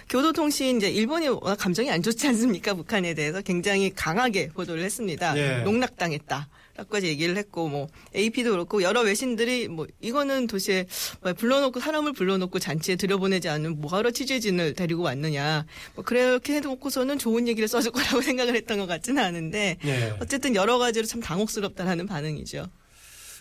[0.09, 2.73] 교도통신 이제 일본이 워낙 감정이 안 좋지 않습니까?
[2.73, 5.33] 북한에 대해서 굉장히 강하게 보도를 했습니다.
[5.33, 5.63] 네.
[5.63, 6.47] 농락당했다.
[6.77, 10.85] 라고까지 얘기를 했고 뭐 AP도 그렇고 여러 외신들이 뭐 이거는 도시에
[11.21, 15.65] 뭐 불러놓고 사람을 불러놓고 잔치에 들여보내지 않으면 뭐하러 취재진을 데리고 왔느냐
[15.95, 20.15] 뭐 그렇게 해놓고서는 좋은 얘기를 써줄 거라고 생각을 했던 것 같지는 않은데 예.
[20.19, 22.67] 어쨌든 여러 가지로 참 당혹스럽다라는 반응이죠.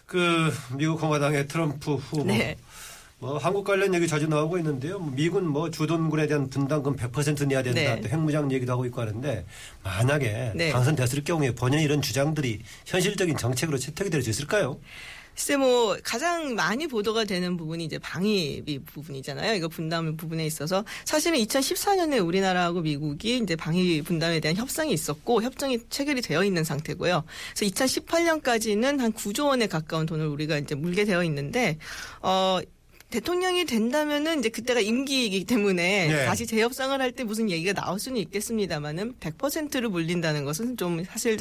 [0.06, 2.56] 그 미국 공화당의 트럼프 후보 네.
[3.24, 4.98] 뭐 한국 관련 얘기 자주 나오고 있는데요.
[4.98, 7.94] 뭐 미군 뭐 주둔군에 대한 분담금 100% 내야 된다.
[7.94, 8.00] 네.
[8.02, 9.46] 또 핵무장 얘기도 하고 있고 하는데
[9.82, 10.70] 만약에 네.
[10.70, 14.78] 당선됐을 경우에 본인의 이런 주장들이 현실적인 정책으로 채택이 될 수 있을까요?
[15.34, 19.54] 글쎄 뭐 가장 많이 보도가 되는 부분이 이제 방위비 부분이잖아요.
[19.54, 25.88] 이거 분담 부분에 있어서 사실은 2014년에 우리나라하고 미국이 이제 방위 분담에 대한 협상이 있었고 협정이
[25.88, 27.24] 체결이 되어 있는 상태고요.
[27.56, 31.78] 그래서 2018년까지는 한 9조 원에 가까운 돈을 우리가 이제 물게 되어 있는데
[32.20, 32.60] 어
[33.10, 36.24] 대통령이 된다면은 이제 그때가 임기이기 때문에 네.
[36.24, 41.38] 다시 재협상을 할 때 무슨 얘기가 나올 수는 있겠습니다만은 100%를 물린다는 것은 좀 사실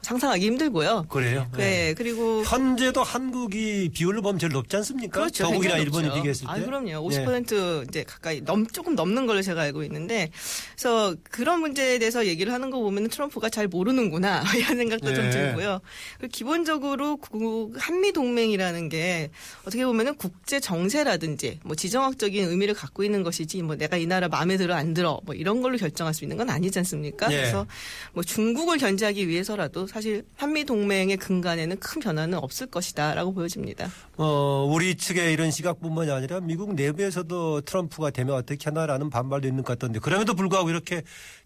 [0.00, 1.06] 상상하기 힘들고요.
[1.08, 1.46] 그래요.
[1.56, 5.20] 네, 그리고 현재도 한국이 비율로 보면 제일 높지 않습니까?
[5.20, 5.48] 그렇죠.
[5.52, 6.12] 굉장히 일본이.
[6.12, 6.52] 비교했을 때.
[6.52, 6.86] 아, 그럼요.
[6.86, 6.94] 네.
[6.94, 10.30] 50% 이제 가까이 넘 조금 넘는 걸로 제가 알고 있는데
[10.74, 15.30] 그래서 그런 문제에 대해서 얘기를 하는 거 보면 트럼프가 잘 모르는구나 이런 생각도 좀 네.
[15.30, 15.80] 들고요.
[16.18, 23.04] 그리고 기본적으로 구- 한미 동맹이라는 게 어떻게 보면은 국제 정세 라든지 뭐 지정학적인 의미를 갖고
[23.04, 26.24] 있는 것이지 뭐 내가 이 나라 마음에 들어 안 들어 뭐 이런 걸로 결정할 수
[26.24, 27.30] 있는 건 아니지 않습니까?
[27.32, 27.36] 예.
[27.36, 27.66] 그래서
[28.12, 33.90] 뭐 중국을 견제하기 위해서라도 사실 한미 동맹의 근간에는 큰 변화는 없을 것이다라고 보여집니다.
[34.16, 39.78] 어, 우리 측의 이런 시각뿐만이 아니라 미국 내부에서도 트럼프가 되면 어떻게 하나라는 반발도 있는 것
[39.78, 41.02] 같던데 그럼에도 불구하고 이렇게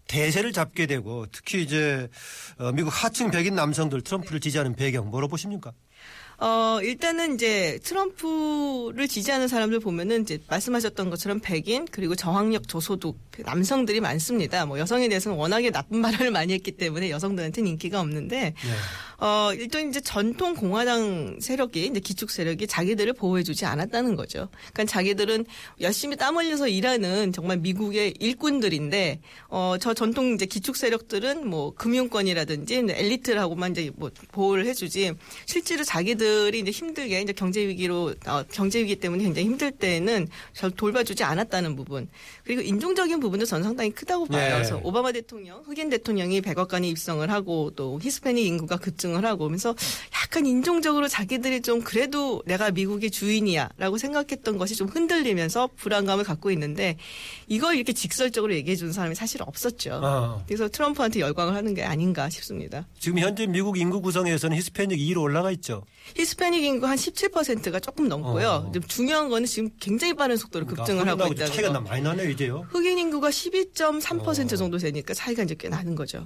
[0.07, 2.07] 대세를 잡게 되고 특히 이제
[2.57, 5.71] 어, 미국 하층 백인 남성들 트럼프를 지지하는 배경 뭐로 보십니까?
[6.39, 14.01] 어, 일단은 이제 트럼프를 지지하는 사람들 보면은 이제 말씀하셨던 것처럼 백인 그리고 저학력 저소득 남성들이
[14.01, 14.67] 많습니다.
[14.67, 18.53] 뭐 여성에 대해서는 워낙에 나쁜 발언을 많이 했기 때문에 여성들한테는 인기가 없는데
[19.19, 24.49] 어, 일단 이제 전통 공화당 세력이 이제 기축 세력이 자기들을 보호해주지 않았다는 거죠.
[24.73, 25.45] 그러니까 자기들은
[25.81, 32.85] 열심히 땀 흘려서 일하는 정말 미국의 일꾼들인데 어, 저 전통 이제 기축 세력들은 뭐 금융권이라든지
[32.89, 35.13] 엘리트라고만 이제 뭐 보호를 해주지
[35.47, 40.69] 실제로 자기들이 이제 힘들게 이제 경제 위기로 어, 경제 위기 때문에 굉장히 힘들 때는 잘
[40.69, 42.07] 돌봐주지 않았다는 부분
[42.43, 44.47] 그리고 인종적인 부분도 전 상당히 크다고 봐요.
[44.47, 44.53] 네.
[44.53, 49.75] 그래서 오바마 대통령 흑인 대통령이 백악관에 입성을 하고 또 히스패닉 인구가 급증 을 하고 그러면서
[50.13, 56.97] 약간 인종적으로 자기들이 좀 그래도 내가 미국의 주인이야라고 생각했던 것이 좀 흔들리면서 불안감을 갖고 있는데
[57.47, 60.01] 이걸 이렇게 직설적으로 얘기해 주는 사람이 사실 없었죠.
[60.03, 60.43] 어.
[60.47, 62.87] 그래서 트럼프한테 열광을 하는 게 아닌가 싶습니다.
[62.99, 65.83] 지금 현재 미국 인구 구성에서는 히스패닉 2로 올라가 있죠.
[66.15, 68.47] 히스패닉 인구 한 17%가 조금 넘고요.
[68.67, 68.71] 어.
[68.73, 71.73] 좀 중요한 거는 지금 굉장히 빠른 속도로 급증을 하고 있다는 차이가 거.
[71.73, 72.65] 나- 많이 나네요, 이제요.
[72.69, 74.55] 흑인 인구가 12.3% 어.
[74.55, 76.25] 정도 되니까 차이가 이제 꽤 나는 거죠.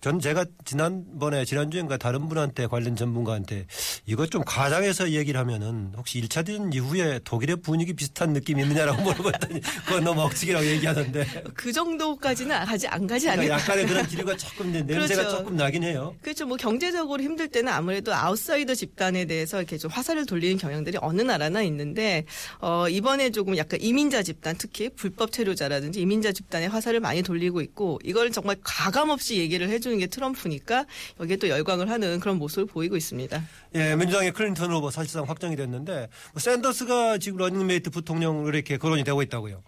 [0.00, 3.66] 전 제가 지난번에 지난주인가 다른 분한테 관련 전문가한테
[4.06, 9.60] 이거 좀 과장해서 얘기를 하면은 혹시 1차 대전 이후에 독일의 분위기 비슷한 느낌이 있느냐라고 물어봤더니
[9.86, 13.62] 그건 너무 억측이라고 얘기하던데 그 정도까지는 가지 안 가지 그러니까 않을까.
[13.62, 15.36] 약간의 그런 기류가 조금 냄새가 그렇죠.
[15.36, 16.16] 조금 나긴 해요.
[16.22, 16.46] 그렇죠.
[16.46, 21.60] 뭐 경제적으로 힘들 때는 아무래도 아웃사이더 집단에 대해서 이렇게 좀 화살을 돌리는 경향들이 어느 나라나
[21.64, 22.24] 있는데
[22.60, 27.98] 어 이번에 조금 약간 이민자 집단 특히 불법 체류자라든지 이민자 집단에 화살을 많이 돌리고 있고
[28.02, 30.86] 이걸 정말 가감 없이 얘기를 해주 는 게 트럼프니까
[31.20, 33.42] 여기에 또 열광을 하는 그런 모습을 보이고 있습니다.
[33.74, 39.20] 예, 민주당의 클린턴 후보 사실상 확정이 됐는데 뭐 샌더스가 지금 러닝메이트 부통령으로 이렇게 거론이 되고
[39.22, 39.62] 있다고요.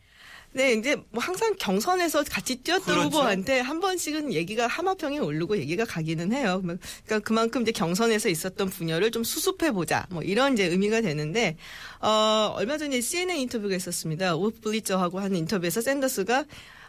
[0.55, 3.07] 네, 이제 뭐 항상 경선에서 같이 뛰었던 그렇죠.
[3.09, 6.61] 후보한테 한 번씩은 얘기가 하마평에 오르고 얘기가 가기는 해요.
[6.63, 10.07] 그러니까 그만큼 이제 경선에서 있었던 분열을 좀 수습해 보자.
[10.11, 11.57] 뭐 이런 이제 의미가 되는데
[12.01, 14.37] 어 얼마 전에 CNN 인터뷰가 있었습니다.
[14.37, 16.45] 울프 블리처하고 한 인터뷰에서 샌더스가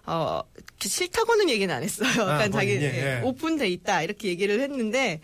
[0.06, 0.42] 어
[0.82, 2.10] 싫다고는 얘기는 안 했어요.
[2.10, 3.22] 아, 그러니까 자기 본인이, 예.
[3.24, 5.22] 오픈돼 있다 이렇게 얘기를 했는데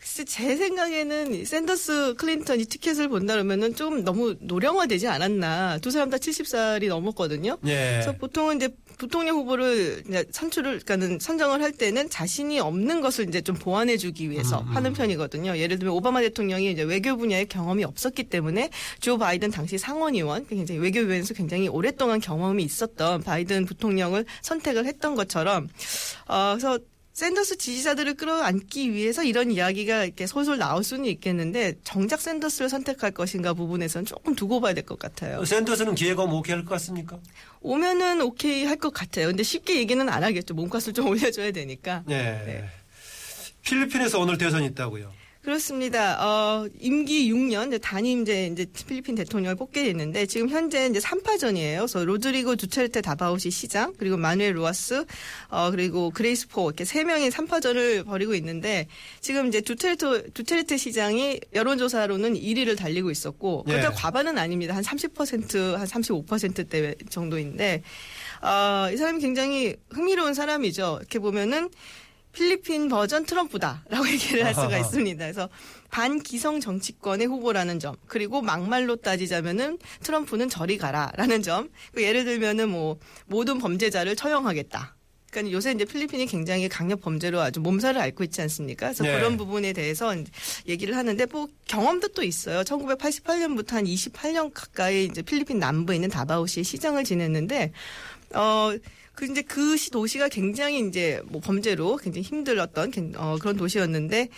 [0.00, 5.78] 글쎄 제 생각에는 샌더스 클린턴 이 티켓을 본다 그러면은 좀 너무 노령화되지 않았나.
[5.82, 7.58] 두 사람 다 70살이 넘었거든요.
[7.66, 8.00] 예.
[8.00, 13.42] 그래서 보통은 이제 부통령 후보를 이제 선출을 그러니까는 선정을 할 때는 자신이 없는 것을 이제
[13.42, 15.58] 좀 보완해 주기 위해서 음, 하는 편이거든요.
[15.58, 20.80] 예를 들면 오바마 대통령이 이제 외교 분야의 경험이 없었기 때문에 조 바이든 당시 상원의원 굉장히
[20.80, 25.68] 외교부에서 굉장히 오랫동안 경험이 있었던 바이든 부통령을 선택을 했던 것처럼
[26.26, 26.78] 어 그래서
[27.12, 33.52] 샌더스 지지자들을 끌어안기 위해서 이런 이야기가 이렇게 솔솔 나올 수는 있겠는데 정작 샌더스를 선택할 것인가
[33.52, 35.44] 부분에서는 조금 두고 봐야 될 것 같아요.
[35.44, 37.18] 샌더스는 기회가 오면 오케이 할 것 같습니까?
[37.60, 39.26] 오면은 오케이 할 것 같아요.
[39.26, 40.54] 근데 쉽게 얘기는 안 하겠죠.
[40.54, 42.04] 몸값을 좀 올려줘야 되니까.
[42.06, 42.16] 네.
[42.46, 42.68] 네.
[43.62, 45.12] 필리핀에서 오늘 대선이 있다고요.
[45.42, 46.18] 그렇습니다.
[46.22, 51.78] 어, 임기 6년 이제 단임 이제, 이제 필리핀 대통령을 뽑게 됐는데 지금 현재 이제 3파전이에요.
[51.78, 55.06] 그래서 로드리고 두체르테 다바오시 시장 그리고 마누엘 로아스
[55.48, 58.86] 어 그리고 그레이스 포 이렇게 세 명이 3파전을 벌이고 있는데
[59.20, 63.72] 지금 이제 두테르테 두테르테 시장이 여론조사로는 1위를 달리고 있었고 예.
[63.72, 64.76] 그렇다고 과반은 아닙니다.
[64.76, 67.82] 한 30%한 35%대 정도인데
[68.42, 70.98] 어, 이 사람이 굉장히 흥미로운 사람이죠.
[71.00, 71.70] 이렇게 보면은
[72.32, 74.78] 필리핀 버전 트럼프다라고 얘기를 할 수가.
[74.78, 75.24] 있습니다.
[75.24, 75.48] 그래서
[75.90, 81.70] 반기성 정치권의 후보라는 점, 그리고 막말로 따지자면은 트럼프는 저리 가라라는 점.
[81.92, 84.96] 그 예를 들면은 뭐 모든 범죄자를 처형하겠다.
[85.30, 88.86] 그러니까 요새 이제 필리핀이 굉장히 강력 범죄로 아주 몸살을 앓고 있지 않습니까?
[88.86, 89.12] 그래서 네.
[89.16, 90.12] 그런 부분에 대해서
[90.66, 92.62] 얘기를 하는데 뭐 경험도 또 있어요.
[92.62, 97.72] 1988년부터 한 28년 가까이 이제 필리핀 남부에 있는 다바오시의 시장을 지냈는데
[98.34, 98.72] 어.
[99.20, 104.28] 그 이제 그 시- 도시가 굉장히 이제 뭐 범죄로 굉장히 힘들었던 갱- 어, 그런 도시였는데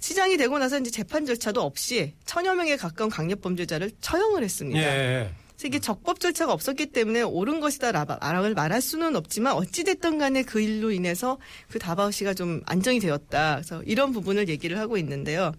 [0.00, 4.80] 시장이 되고 나서 이제 재판 절차도 없이 천여 명에 가까운 강력 범죄자를 처형을 했습니다.
[4.80, 5.30] 예.
[5.54, 10.92] 그래서 이게 적법 절차가 없었기 때문에 옳은 것이다라고 말할 수는 없지만 어찌됐든 간에 그 일로
[10.92, 11.36] 인해서
[11.70, 13.56] 그 다바오시가 좀 안정이 되었다.
[13.56, 15.52] 그래서 이런 부분을 얘기를 하고 있는데요.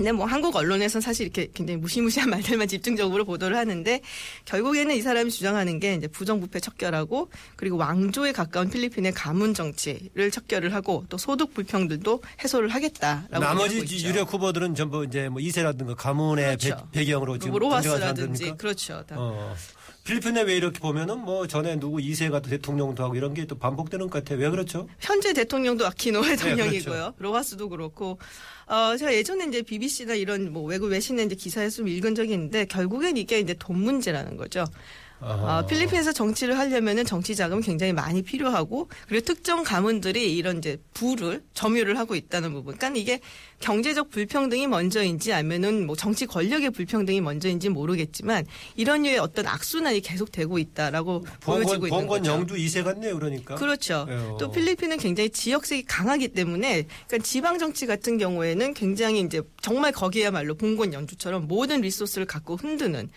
[0.00, 4.00] 근데 뭐 한국 언론에서는 사실 이렇게 굉장히 무시무시한 말들만 집중적으로 보도를 하는데
[4.46, 10.72] 결국에는 이 사람이 주장하는 게 이제 부정부패 척결하고 그리고 왕조에 가까운 필리핀의 가문 정치를 척결을
[10.72, 14.06] 하고 또 소득 불평들도 해소를 하겠다라고 나머지.
[14.06, 16.88] 유력 후보들은 전부 이제 뭐 이세라든가 가문의 그렇죠.
[16.92, 18.54] 배, 경으로 지금 뭐 로하스라든지?
[18.56, 19.04] 그렇죠.
[19.06, 19.16] 다.
[19.18, 19.54] 어.
[20.04, 24.08] 필리핀에 왜 이렇게 보면은 뭐 전에 누구 이세가 또 대통령도 하고 이런 게 또 반복되는
[24.08, 24.38] 것 같아요.
[24.44, 24.86] 왜 그렇죠?
[25.00, 26.82] 현재 대통령도 아키노 대통령이고요.
[26.82, 27.14] 그렇죠.
[27.18, 28.18] 로하스도 그렇고.
[28.66, 32.64] 어, 제가 예전에 이제 BBC나 이런 뭐 외국 외신에 이제 기사에서 좀 읽은 적이 있는데
[32.66, 34.64] 결국엔 이게 이제 돈 문제라는 거죠.
[35.20, 41.42] 어, 필리핀에서 정치를 하려면은 정치 자금이 굉장히 많이 필요하고 그리고 특정 가문들이 이런 이제 부를
[41.54, 42.76] 점유를 하고 있다는 부분.
[42.76, 43.20] 그러니까 이게
[43.60, 50.58] 경제적 불평등이 먼저인지 아니면은 뭐 정치 권력의 불평등이 먼저인지 모르겠지만 이런 류의 어떤 악순환이 계속되고
[50.58, 52.32] 있다라고 보여지고 있는 거죠.
[52.32, 53.56] 영주 2세 같네요, 그러니까.
[53.56, 54.06] 그렇죠.
[54.08, 59.92] 예, 또 필리핀은 굉장히 지역색이 강하기 때문에 그러니까 지방 정치 같은 경우에는 굉장히 이제 정말
[59.92, 63.10] 거기야말로 봉건 연주처럼 모든 리소스를 갖고 흔드는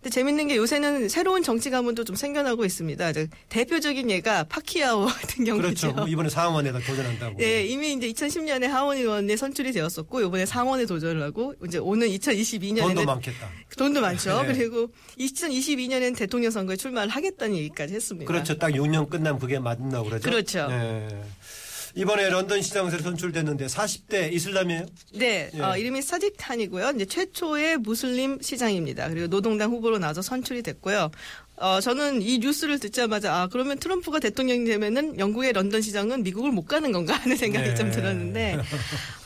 [0.00, 3.12] 근데 재밌는 게 요새는 새로운 정치 가문도 좀 생겨나고 있습니다.
[3.48, 5.92] 대표적인 예가 파키아오 같은 경우죠.
[5.92, 6.08] 그렇죠.
[6.08, 7.42] 이번에 상원에다 도전한다고.
[7.42, 12.82] 예, 이미 이제 2010년에 하원 의원에 선출이 되었었고 이번에 상원에 도전을 하고 이제 오는 2022년에는
[12.82, 13.48] 돈도 많겠다.
[13.76, 14.42] 돈도 많죠.
[14.42, 14.54] 네.
[14.54, 18.30] 그리고 2022년에는 대통령 선거에 출마를 하겠다는 얘기까지 했습니다.
[18.30, 18.56] 그렇죠.
[18.56, 20.30] 딱 6년 끝나면 그게 맞나 그러죠.
[20.30, 20.68] 그렇죠.
[20.68, 21.08] 네.
[21.98, 24.86] 이번에 런던 시장에서 선출됐는데 40대 이슬람이에요?
[25.14, 25.60] 네, 예.
[25.60, 26.92] 어, 이름이 사디크 칸이고요.
[26.94, 29.08] 이제 최초의 무슬림 시장입니다.
[29.08, 31.10] 그리고 노동당 후보로 나서 선출이 됐고요.
[31.60, 36.64] 어, 저는 이 뉴스를 듣자마자 아 그러면 트럼프가 대통령이 되면은 영국의 런던 시장은 미국을 못
[36.66, 37.74] 가는 건가 하는 생각이 네.
[37.74, 38.58] 좀 들었는데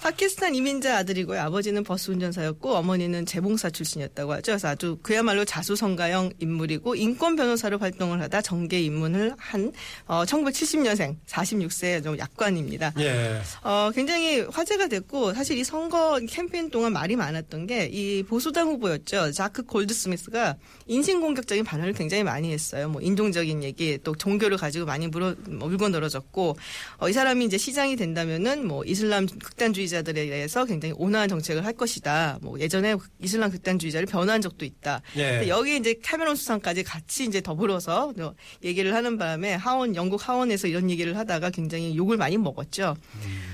[0.02, 1.40] 파키스탄 이민자 아들이고요.
[1.40, 4.52] 아버지는 버스 운전사였고 어머니는 재봉사 출신이었다고 하죠.
[4.52, 9.72] 그래서 아주 그야말로 자수성가형 인물이고 인권 변호사로 활동을 하다 정계 입문을 한
[10.06, 12.92] 어, 1970년생 46세 좀 약관입니다.
[12.98, 13.40] 예.
[13.62, 19.32] 어, 굉장히 화제가 됐고 사실 이 선거 캠페인 동안 말이 많았던 게 이 보수당 후보였죠.
[19.32, 22.88] 자크 골드스미스가 인신공격적인 발언을 굉장히 많이 했어요.
[22.88, 26.56] 뭐 인종적인 얘기 또 종교를 가지고 많이 물어, 뭐 물고 늘어졌고
[26.98, 32.38] 어, 이 사람이 이제 시장이 된다면은 뭐 이슬람 극단주의자들에 대해서 굉장히 온화한 정책을 할 것이다.
[32.42, 35.02] 뭐 예전에 이슬람 극단주의자를 변호한 적도 있다.
[35.16, 35.30] 예.
[35.30, 40.68] 근데 여기 이제 카메론 수상까지 같이 이제 더불어서 어, 얘기를 하는 바람에 하원 영국 하원에서
[40.68, 42.96] 이런 얘기를 하다가 굉장히 욕을 많이 먹었죠.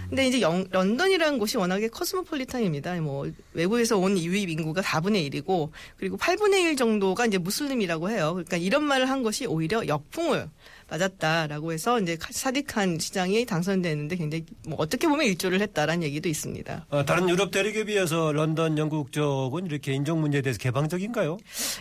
[0.09, 3.01] 근데 이제 영- 런던이라는 곳이 워낙에 커스모폴리탄입니다.
[3.03, 8.31] 뭐 외국에서 온 유입 인구가 4분의 1이고 그리고 8분의 1 정도가 이제 무슬림이라고 해요.
[8.33, 10.49] 그러니까 이런 말을 한 것이 오히려 역풍을
[10.91, 16.87] 맞았다라고 해서 이제 사디크 칸 시장이 당선됐는데 굉장히 뭐 어떻게 보면 일조를 했다라는 얘기도 있습니다.
[16.89, 21.37] 어, 다른 유럽 대륙에 비해서 런던, 영국 쪽은 이렇게 인종 문제에 대해서 개방적인가요?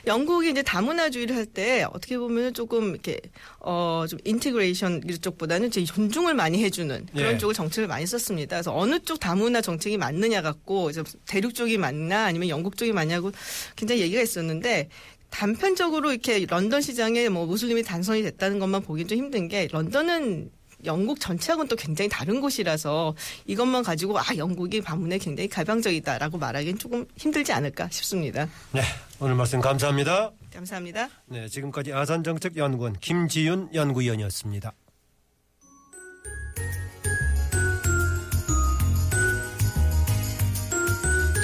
[0.08, 3.22] 영국이 이제 다문화주의를 할 때 어떻게 보면 조금 이렇게
[3.60, 7.38] 어 좀 integration 이쪽보다는 이제 존중을 많이 해주는 그런 예.
[7.38, 8.58] 쪽을 정책을 많이 썼습니다.
[8.58, 10.92] 그래서 어느 쪽 다문화 정책이 맞느냐 갖고
[11.26, 13.32] 대륙 쪽이 맞나 아니면 영국 쪽이 맞냐고
[13.78, 14.90] 굉장히 얘기가 있었는데
[15.30, 20.52] 단편적으로 이렇게 런던 시장에 뭐 무슬림이 당선이 됐다는 것만 보기는 좀 힘든 게 런던은
[20.86, 27.06] 영국 전체하고는 또 굉장히 다른 곳이라서 이것만 가지고 아 영국이 반문에 굉장히 가방적이다라고 말하기는 조금
[27.18, 28.48] 힘들지 않을까 싶습니다.
[28.72, 28.82] 네.
[29.20, 30.32] 오늘 말씀 감사합니다.
[30.54, 31.10] 감사합니다.
[31.26, 31.48] 네.
[31.48, 34.74] 지금까지 아산정책연구원 김지윤 연구위원이었습니다.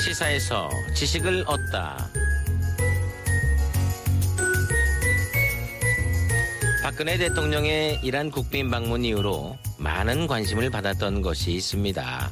[0.04, 2.10] 시사에서 지식을 얻다.
[6.84, 12.30] 박근혜 대통령의 이란 국빈 방문 이후로 많은 관심을 받았던 것이 있습니다.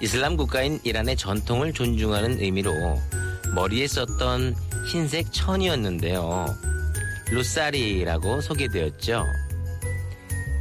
[0.00, 2.72] 이슬람 국가인 이란의 전통을 존중하는 의미로
[3.54, 4.56] 머리에 썼던
[4.90, 6.46] 흰색 천이었는데요.
[7.32, 9.26] 루사리라고 소개되었죠.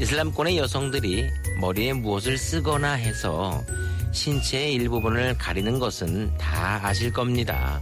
[0.01, 1.29] 이슬람권의 여성들이
[1.61, 3.63] 머리에 무엇을 쓰거나 해서
[4.11, 7.79] 신체의 일부분을 가리는 것은 다 아실 겁니다.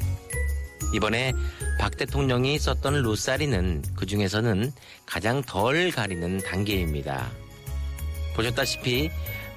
[0.94, 1.34] 이번에
[1.82, 4.72] 박 대통령이 썼던 루사리는 그 중에서는
[5.08, 7.32] 가장 덜 가리는 단계입니다.
[8.36, 9.10] 보셨다시피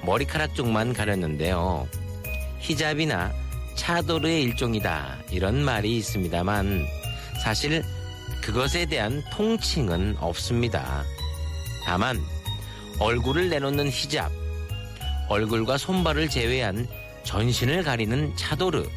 [0.06, 1.86] 머리카락 쪽만 가렸는데요.
[2.60, 3.30] 히잡이나
[3.74, 6.86] 차도르의 일종이다 이런 말이 있습니다만
[7.42, 7.84] 사실
[8.40, 11.04] 그것에 대한 통칭은 없습니다.
[11.84, 12.18] 다만
[13.00, 14.32] 얼굴을 내놓는 히잡,
[15.28, 16.88] 얼굴과 손발을 제외한
[17.24, 18.88] 전신을 가리는 차도르,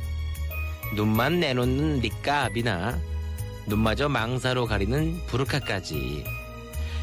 [0.96, 2.98] 눈만 내놓는 니까압이나
[3.68, 6.24] 눈마저 망사로 가리는 부르카까지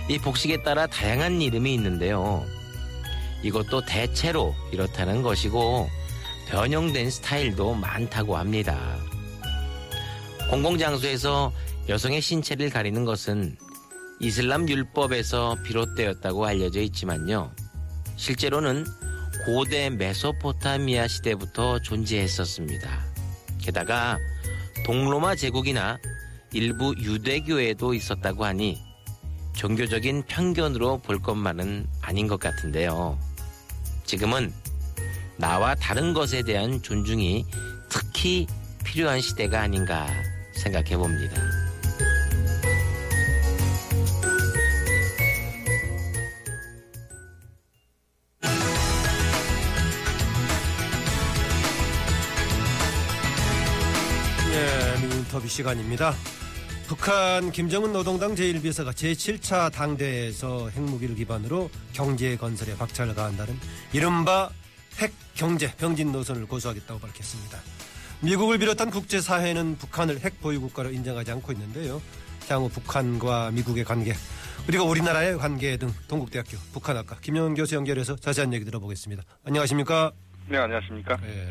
[0.09, 2.45] 이 복식에 따라 다양한 이름이 있는데요.
[3.43, 5.89] 이것도 대체로 이렇다는 것이고
[6.49, 8.97] 변형된 스타일도 많다고 합니다.
[10.51, 11.53] 공공장소에서
[11.89, 13.57] 여성의 신체를 가리는 것은
[14.21, 17.51] 이슬람 율법에서 비롯되었다고 알려져 있지만요.
[18.17, 18.87] 실제로는
[19.45, 23.05] 고대 메소포타미아 시대부터 존재했었습니다.
[23.61, 24.19] 게다가
[24.87, 25.99] 동로마 제국이나
[26.55, 28.81] 일부 유대교에도 있었다고 하니
[29.55, 33.19] 종교적인 편견으로 볼 것만은 아닌 것 같은데요.
[34.05, 34.53] 지금은
[35.37, 37.45] 나와 다른 것에 대한 존중이
[37.89, 38.47] 특히
[38.85, 40.07] 필요한 시대가 아닌가
[40.55, 41.43] 생각해 봅니다.
[54.53, 56.15] 예, 미니 인터뷰 시간입니다.
[56.87, 63.59] 북한 김정은 노동당 제1비서가 제7차 당대에서 핵무기를 기반으로 경제 건설에 박차를 가한다는
[63.93, 64.51] 이른바
[64.99, 67.59] 핵 경제 병진 노선을 고수하겠다고 밝혔습니다.
[68.21, 72.03] 미국을 비롯한 국제사회는 북한을 핵 보유국가로 인정하지 않고 있는데요.
[72.49, 74.15] 향후 북한과 미국의 관계
[74.67, 79.23] 그리고 우리나라의 관계 등 동국대학교 북한학과 김영은 교수 연결해서 자세한 얘기 들어보겠습니다.
[79.45, 80.13] 안녕하십니까?
[80.49, 81.17] 네, 안녕하십니까?
[81.25, 81.49] 예.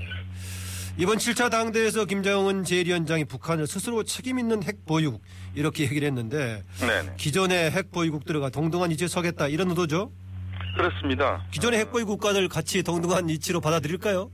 [0.97, 5.23] 이번 7차 당대에서 김정은 제1위원장이 북한을 스스로 책임 있는 핵 보유국
[5.55, 7.15] 이렇게 얘기를 했는데 네네.
[7.17, 10.11] 기존의 핵 보유국들과 동등한 위치에 서겠다 이런 의도죠.
[10.75, 11.43] 그렇습니다.
[11.51, 14.29] 기존의 핵 보유 국가들 같이 동등한 위치로 받아들일까요?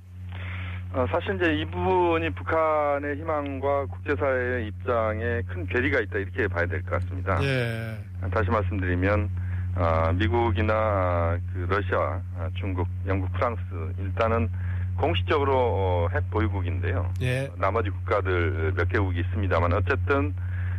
[0.92, 6.82] 어, 사실 이제 이 부분이 북한의 희망과 국제사회의 입장에 큰 괴리가 있다 이렇게 봐야 될
[6.84, 7.40] 것 같습니다.
[7.44, 7.98] 예.
[8.34, 9.30] 다시 말씀드리면
[9.76, 13.62] 아, 미국이나 아, 그 러시아, 아, 중국, 영국, 프랑스
[14.00, 14.50] 일단은
[15.00, 17.12] 공식적으로 어, 핵 보유국인데요.
[17.22, 17.50] 예.
[17.58, 20.34] 나머지 국가들 몇 개국이 있습니다만 어쨌든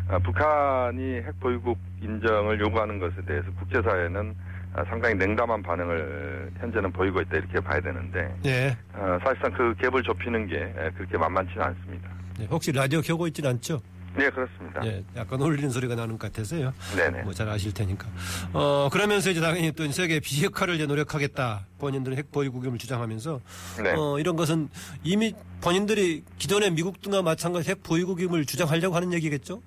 [0.08, 4.34] 아, 북한이 핵 보유국 인정을 요구하는 것에 대해서 국제사회는
[4.74, 8.76] 아, 상당히 냉담한 반응을 현재는 보이고 있다 이렇게 봐야 되는데 예.
[8.94, 12.10] 어, 사실상 그 갭을 좁히는 게 에, 그렇게 만만치는 않습니다.
[12.40, 12.44] 예.
[12.44, 13.80] 혹시 라디오 켜고 있진 않죠?
[14.16, 14.84] 네 그렇습니다.
[14.84, 15.04] 예.
[15.16, 16.72] 약간 울리는 소리가 나는 것 같아서요.
[16.96, 17.22] 네네.
[17.22, 18.06] 뭐 잘 아실 테니까.
[18.52, 21.66] 어, 그러면서 이제 당연히 또 세계 비핵화를 이제 노력하겠다.
[21.78, 23.40] 본인들은 핵 보유국임을 주장하면서
[23.82, 23.92] 네.
[23.96, 24.68] 어, 이런 것은
[25.04, 29.62] 이미 본인들이 기존의 미국 등과 마찬가지 핵 보유국임을 주장하려고 하는 얘기겠죠?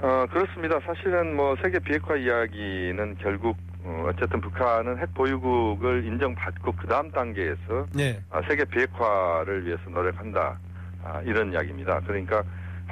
[0.00, 0.78] 어, 그렇습니다.
[0.84, 7.86] 사실은 뭐 세계 비핵화 이야기는 결국 어, 어쨌든 북한은 핵 보유국을 인정받고 그 다음 단계에서
[7.94, 8.20] 네.
[8.30, 10.58] 아, 세계 비핵화를 위해서 노력한다
[11.04, 12.00] 아, 이런 이야기입니다.
[12.06, 12.42] 그러니까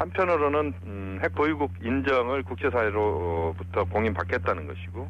[0.00, 5.08] 한편으로는 음, 핵 보유국 인정을 국제사회로부터 공인받겠다는 것이고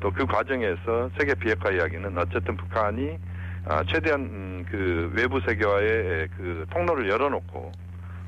[0.00, 3.18] 또 그 과정에서 세계 비핵화 이야기는 어쨌든 북한이
[3.66, 7.72] 아, 최대한 음, 그 외부 세계와의 그 통로를 열어놓고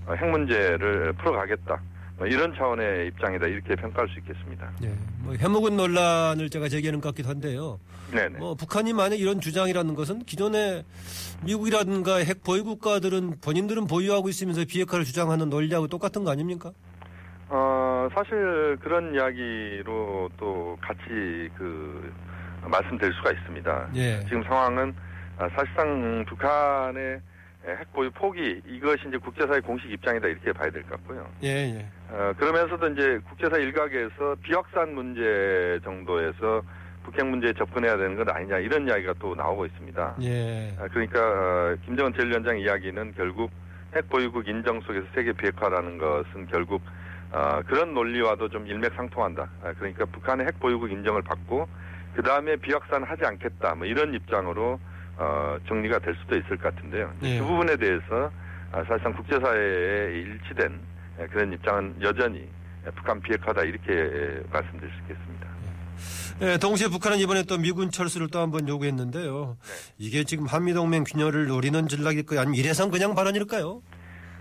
[0.06, 1.80] 어, 핵 문제를 풀어가겠다
[2.16, 4.70] 뭐 이런 차원의 입장이다 이렇게 평가할 수 있겠습니다.
[4.80, 4.92] 네.
[5.18, 7.80] 뭐 해묵은 논란을 제가 제기하는 것 같기도 한데요.
[8.12, 8.38] 네네.
[8.38, 10.84] 뭐 북한이 만약 이런 주장이라는 것은 기존의
[11.44, 16.70] 미국이라든가 핵 보유 국가들은 본인들은 보유하고 있으면서 비핵화를 주장하는 논리하고 똑같은 거 아닙니까?
[17.48, 22.12] 어, 사실 그런 이야기로 또 같이 그
[22.62, 23.88] 말씀드릴 수가 있습니다.
[23.96, 24.20] 예.
[24.24, 24.94] 지금 상황은
[25.36, 27.20] 아, 사실상 북한의
[27.66, 31.26] 핵 보유 포기 이것이 이제 국제사회 공식 입장이다 이렇게 봐야 될 것 같고요.
[31.42, 31.86] 예, 예.
[32.14, 36.62] 어, 그러면서도 이제 국제사회 일각에서 비확산 문제 정도에서
[37.02, 40.14] 북핵 문제에 접근해야 되는 건 아니냐 이런 이야기가 또 나오고 있습니다.
[40.22, 40.74] 예.
[40.78, 43.50] 아, 그러니까 어, 김정은 제1위원장 이야기는 결국
[43.96, 46.82] 핵 보유국 인정 속에서 세계 비핵화라는 것은 결국
[47.32, 49.48] 어, 그런 논리와도 좀 일맥상통한다.
[49.64, 51.68] 아, 그러니까 북한의 핵 보유국 인정을 받고
[52.14, 53.74] 그 다음에 비확산 하지 않겠다.
[53.74, 54.78] 뭐 이런 입장으로
[55.16, 57.12] 어, 정리가 될 수도 있을 것 같은데요.
[57.24, 57.40] 예.
[57.40, 58.30] 그 부분에 대해서
[58.70, 60.93] 아, 사실상 국제사회에 일치된 예,
[61.30, 62.48] 그런 입장은 여전히
[62.86, 65.46] 예, 북한 비핵화다 이렇게 예, 말씀드릴 수 있겠습니다.
[66.42, 69.56] 예, 동시에 북한은 이번에 또 미군 철수를 또 한 번 요구했는데요.
[69.98, 72.40] 이게 지금 한미동맹 균열을 노리는 전략일까요?
[72.40, 73.80] 아니면 이래선 그냥 발언일까요?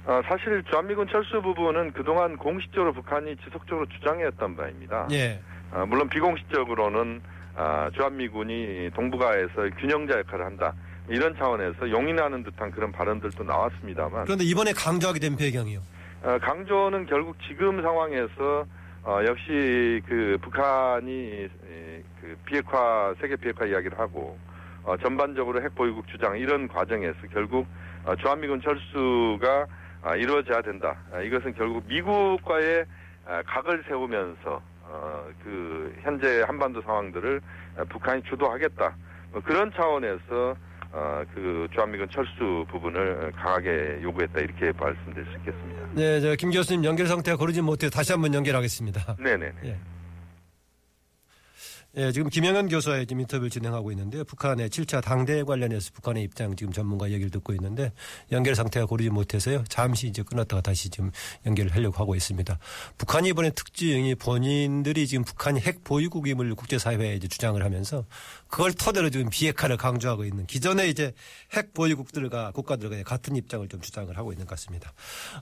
[0.05, 5.07] 어, 사실 주한미군 철수 부분은 그동안 공식적으로 북한이 지속적으로 주장해왔던 바입니다.
[5.11, 5.39] 예.
[5.71, 7.21] 어, 물론 비공식적으로는
[7.55, 10.73] 아, 주한미군이 동북아에서 균형자 역할을 한다.
[11.07, 15.79] 이런 차원에서 용인하는 듯한 그런 발언들도 나왔습니다만 그런데 이번에 강조하게 된 배경이요.
[16.23, 18.65] 어, 강조는 결국 지금 상황에서
[19.03, 24.37] 어, 역시 그 북한이 에, 그 비핵화 세계 비핵화 이야기를 하고
[24.83, 27.67] 어, 전반적으로 핵 보유국 주장 이런 과정에서 결국
[28.05, 29.65] 어, 주한미군 철수가
[30.03, 30.95] 아, 이루어져야 된다.
[31.11, 32.85] 아, 이것은 결국 미국과의
[33.25, 37.41] 아, 각을 세우면서 어, 그 현재 한반도 상황들을
[37.77, 38.95] 아, 북한이 주도하겠다.
[39.33, 40.55] 뭐 그런 차원에서
[40.95, 45.81] 어, 그 주한미군 철수 부분을 강하게 요구했다 이렇게 말씀드릴 수 있겠습니다.
[45.95, 49.15] 네, 저 김 교수님 연결 상태가 고르지 못해 다시 한번 연결하겠습니다.
[49.17, 49.51] 네네.
[49.65, 49.77] 예.
[51.95, 54.23] 예, 지금 김영현 교수와의 지금 인터뷰를 진행하고 있는데요.
[54.23, 57.91] 북한의 7차 당대에 관련해서 북한의 입장 지금 전문가 얘기를 듣고 있는데
[58.31, 59.63] 연결 상태가 고르지 못해서요.
[59.69, 61.11] 잠시 이제 끊었다가 다시 지금
[61.45, 62.57] 연결을 하려고 하고 있습니다.
[62.97, 68.05] 북한이 이번에 특징이 본인들이 지금 북한이 핵 보유국임을 국제사회에 이제 주장을 하면서
[68.47, 71.13] 그걸 토대로 지금 비핵화를 강조하고 있는 기존의 이제
[71.51, 74.93] 핵 보유국들과 국가들과 같은 입장을 좀 주장을 하고 있는 것 같습니다.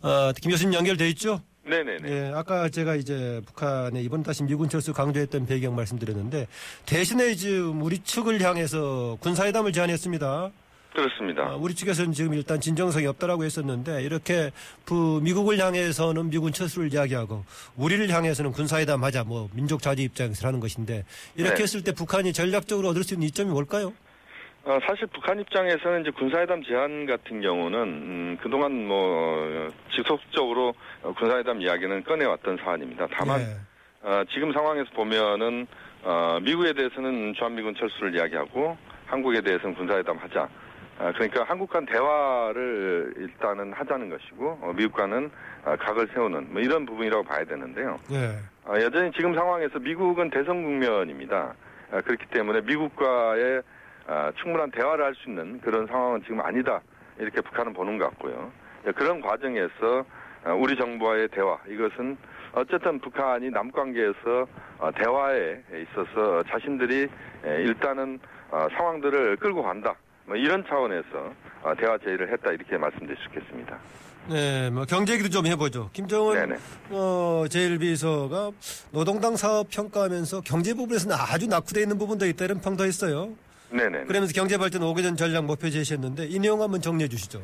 [0.02, 1.42] 어, 김 교수님 연결돼 있죠?
[1.72, 2.10] 네네네.
[2.12, 6.48] 예, 아까 제가 이제 북한의 이번 다시 미군 철수 강조했던 배경 말씀드렸는데
[6.86, 10.52] 대신에 지금 우리 측을 향해서 군사회담을 제안했습니다.
[10.94, 11.44] 그렇습니다.
[11.44, 14.52] 아, 우리 측에서는 지금 일단 진정성이 없다라고 했었는데 이렇게
[14.84, 17.46] 부- 미국을 향해서는 미군 철수를 이야기하고
[17.78, 21.06] 우리를 향해서는 군사회담 하자 뭐 민족 자주 입장에서 하는 것인데
[21.38, 21.64] 이렇게 네.
[21.64, 23.94] 했을 때 북한이 전략적으로 얻을 수 있는 이점이 뭘까요?
[24.64, 31.14] 어, 사실 북한 입장에서는 이제 군사회담 제안 같은 경우는 음, 그동안 뭐 어, 지속적으로 어,
[31.14, 33.08] 군사회담 이야기는 꺼내왔던 사안입니다.
[33.12, 33.46] 다만 예.
[34.04, 35.66] 어, 지금 상황에서 보면은
[36.04, 40.48] 어, 미국에 대해서는 주한미군 철수를 이야기하고 한국에 대해서는 군사회담 하자.
[41.00, 45.32] 아, 그러니까 한국 간 대화를 일단은 하자는 것이고 어, 미국과는
[45.66, 48.00] 아, 각을 세우는 뭐 이런 부분이라고 봐야 되는데요.
[48.12, 48.36] 예.
[48.66, 51.56] 아, 여전히 지금 상황에서 미국은 대선 국면입니다.
[51.92, 53.62] 아, 그렇기 때문에 미국과의 아,
[54.42, 56.82] 충분한 대화를 할 수 있는 그런 상황은 지금 아니다.
[57.20, 58.52] 이렇게 북한은 보는 것 같고요.
[58.88, 60.04] 예, 그런 과정에서
[60.44, 62.18] 아, 우리 정부와의 대화 이것은
[62.54, 64.48] 어쨌든 북한이 남관계에서
[64.80, 67.08] 어, 대화에 있어서 자신들이
[67.46, 69.94] 에, 일단은 어, 상황들을 끌고 간다.
[70.26, 71.34] 뭐 이런 차원에서
[71.64, 73.78] 어, 대화 제의를 했다 이렇게 말씀드릴 수 있겠습니다.
[74.30, 75.90] 네, 뭐 경제 얘기도 좀 해보죠.
[75.94, 76.56] 김정은 네네.
[76.90, 78.54] 어, 제1비서가
[78.92, 83.30] 노동당 사업 평가하면서 경제 부분에서는 아주 낙후되어 있는 부분도 있다 이런 평도 했어요.
[83.72, 84.06] 네네.
[84.06, 87.42] 그러면서 경제 발전 5개년 전략 목표 제시했는데 이 내용 한번 정리해 주시죠.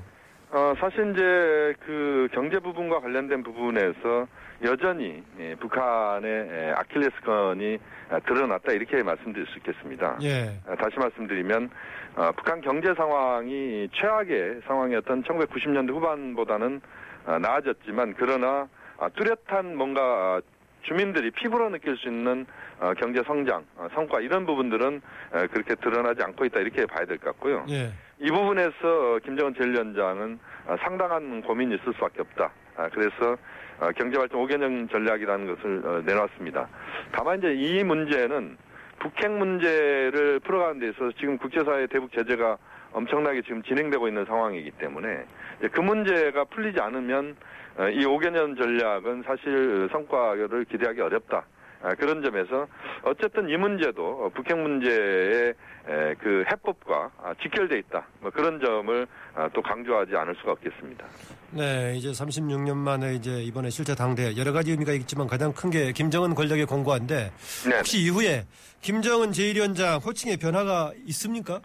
[0.50, 4.28] 어, 사실 이제 그 경제 부분과 관련된 부분에서
[4.64, 7.78] 여전히 예, 북한의 예, 아킬레스건이
[8.10, 10.18] 아, 드러났다 이렇게 말씀드릴 수 있겠습니다.
[10.24, 10.60] 예.
[10.68, 11.70] 아, 다시 말씀드리면
[12.16, 16.82] 어, 북한 경제 상황이 최악의 상황이었던 1990년대 후반보다는
[17.26, 18.68] 아, 나아졌지만 그러나
[18.98, 20.42] 아, 뚜렷한 뭔가 아,
[20.88, 22.46] 주민들이 피부로 느낄 수 있는
[22.80, 25.02] 어, 경제 성장, 어, 성과 이런 부분들은
[25.34, 27.66] 에, 그렇게 드러나지 않고 있다 이렇게 봐야 될 것 같고요.
[27.70, 27.92] 예.
[28.20, 32.52] 이 부분에서 김정은 제1위원장은 어, 상당한 고민이 있을 수밖에 없다.
[32.78, 33.36] 아, 그래서
[33.80, 36.68] 어, 경제발전 5개년 전략이라는 것을 어, 내놨습니다.
[37.12, 38.58] 다만 이제 이 문제는
[39.00, 42.58] 북핵 문제를 풀어가는 데 있어서 지금 국제사회 대북 제재가
[42.94, 45.26] 엄청나게 지금 진행되고 있는 상황이기 때문에
[45.72, 47.36] 그 문제가 풀리지 않으면
[47.78, 51.46] 어, 이 5개년 전략은 사실 성과를 기대하기 어렵다.
[51.82, 52.68] 아, 그런 점에서
[53.04, 55.54] 어쨌든 이 문제도 어, 북핵 문제의
[55.90, 58.06] 에, 그 해법과 아, 직결돼 있다.
[58.20, 61.06] 뭐 그런 점을 아, 또 강조하지 않을 수가 없겠습니다.
[61.52, 65.92] 네, 이제 36년 만에 이제 이번에 실제 당대 여러 가지 의미가 있지만 가장 큰 게
[65.92, 67.32] 김정은 권력의 공고한데
[67.70, 67.78] 네.
[67.78, 68.46] 혹시 이후에
[68.82, 71.60] 김정은 제1위원장 호칭의 변화가 있습니까?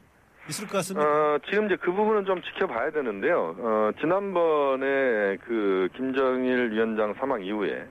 [0.48, 1.06] 있을 것 같습니다.
[1.08, 3.54] 어, 지금 이제 그 부분은 좀 지켜봐야 되는데요.
[3.58, 7.86] 어, 지난번에 그 김정일 위원장 사망 이후에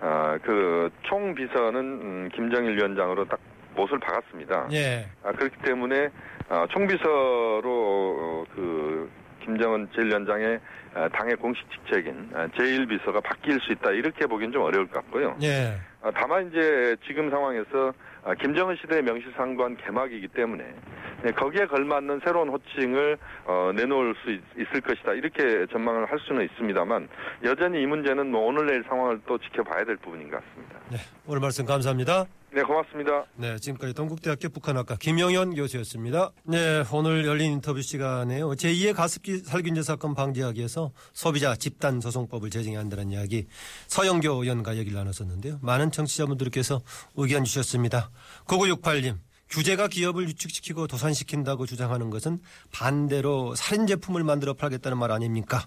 [0.00, 3.38] 아, 그 총비서는 음, 김정일 위원장으로 딱
[3.74, 4.68] 못을 박았습니다.
[4.72, 5.06] 예.
[5.22, 6.08] 아, 그렇기 때문에
[6.48, 9.10] 아, 총비서로 어, 그
[9.44, 10.60] 김정은 제1위원장의
[10.94, 15.36] 아, 당의 공식 직책인 아, 제1비서가 바뀔 수 있다 이렇게 보기는 좀 어려울 것 같고요.
[15.42, 15.76] 예.
[16.02, 17.92] 아, 다만 이제 지금 상황에서 아,
[18.34, 20.64] 김정은 시대의 명실상부한 개막이기 때문에
[21.22, 23.16] 네, 거기에 걸맞는 새로운 호칭을
[23.46, 24.40] 어, 내놓을 수 있,
[24.74, 27.08] 을 것이다 이렇게 전망을 할 수는 있습니다만
[27.44, 30.78] 여전히 이 문제는 뭐 오늘 내일 상황을 또 지켜봐야 될 부분인 것 같습니다.
[30.90, 30.98] 네.
[31.26, 32.26] 오늘 말씀 감사합니다.
[32.56, 33.26] 네 고맙습니다.
[33.34, 36.30] 네, 지금까지 동국대학교 북한학과 김영현 교수였습니다.
[36.44, 38.52] 네, 오늘 열린 인터뷰 시간에요.
[38.52, 43.46] 제2의 가습기 살균제 사건 방지하기 위해서 소비자 집단 소송법을 제정해야 한다는 이야기
[43.88, 45.58] 서영교 의원과 얘기를 나눴었는데요.
[45.60, 46.80] 많은 청취자분들께서
[47.16, 48.10] 의견 주셨습니다.
[48.46, 49.18] 9968님.
[49.50, 52.40] 규제가 기업을 유축시키고 도산시킨다고 주장하는 것은
[52.72, 55.66] 반대로 살인 제품을 만들어 팔겠다는 말 아닙니까?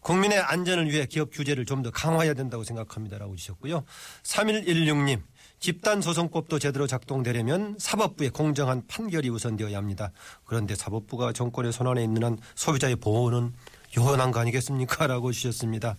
[0.00, 3.84] 국민의 안전을 위해 기업 규제를 좀 더 강화해야 된다고 생각합니다라고 주셨고요.
[4.24, 5.20] 3116님.
[5.60, 10.10] 집단 소송법도 제대로 작동되려면 사법부의 공정한 판결이 우선되어야 합니다.
[10.46, 13.52] 그런데 사법부가 정권의 손안에 있는 한 소비자의 보호는
[13.98, 15.06] 요원한 거 아니겠습니까?
[15.06, 15.96] 라고 주셨습니다.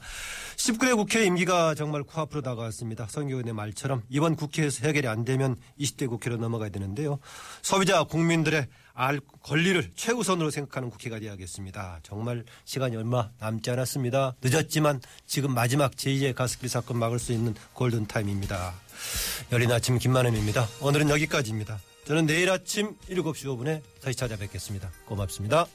[0.56, 3.06] 19대 국회 임기가 정말 코앞으로 다가왔습니다.
[3.08, 7.20] 성교원의 말처럼 이번 국회에서 해결이 안 되면 20대 국회로 넘어가야 되는데요.
[7.62, 12.00] 소비자 국민들의 알 권리를 최우선으로 생각하는 국회가 되어야겠습니다.
[12.02, 14.36] 정말 시간이 얼마 남지 않았습니다.
[14.42, 18.74] 늦었지만 지금 마지막 제2의 가습기 사건 막을 수 있는 골든타임입니다.
[19.52, 20.68] 열린 아침 김만현입니다.
[20.82, 21.80] 오늘은 여기까지입니다.
[22.06, 24.92] 저는 내일 아침 7시 5분에 다시 찾아뵙겠습니다.
[25.06, 25.68] 고맙습니다.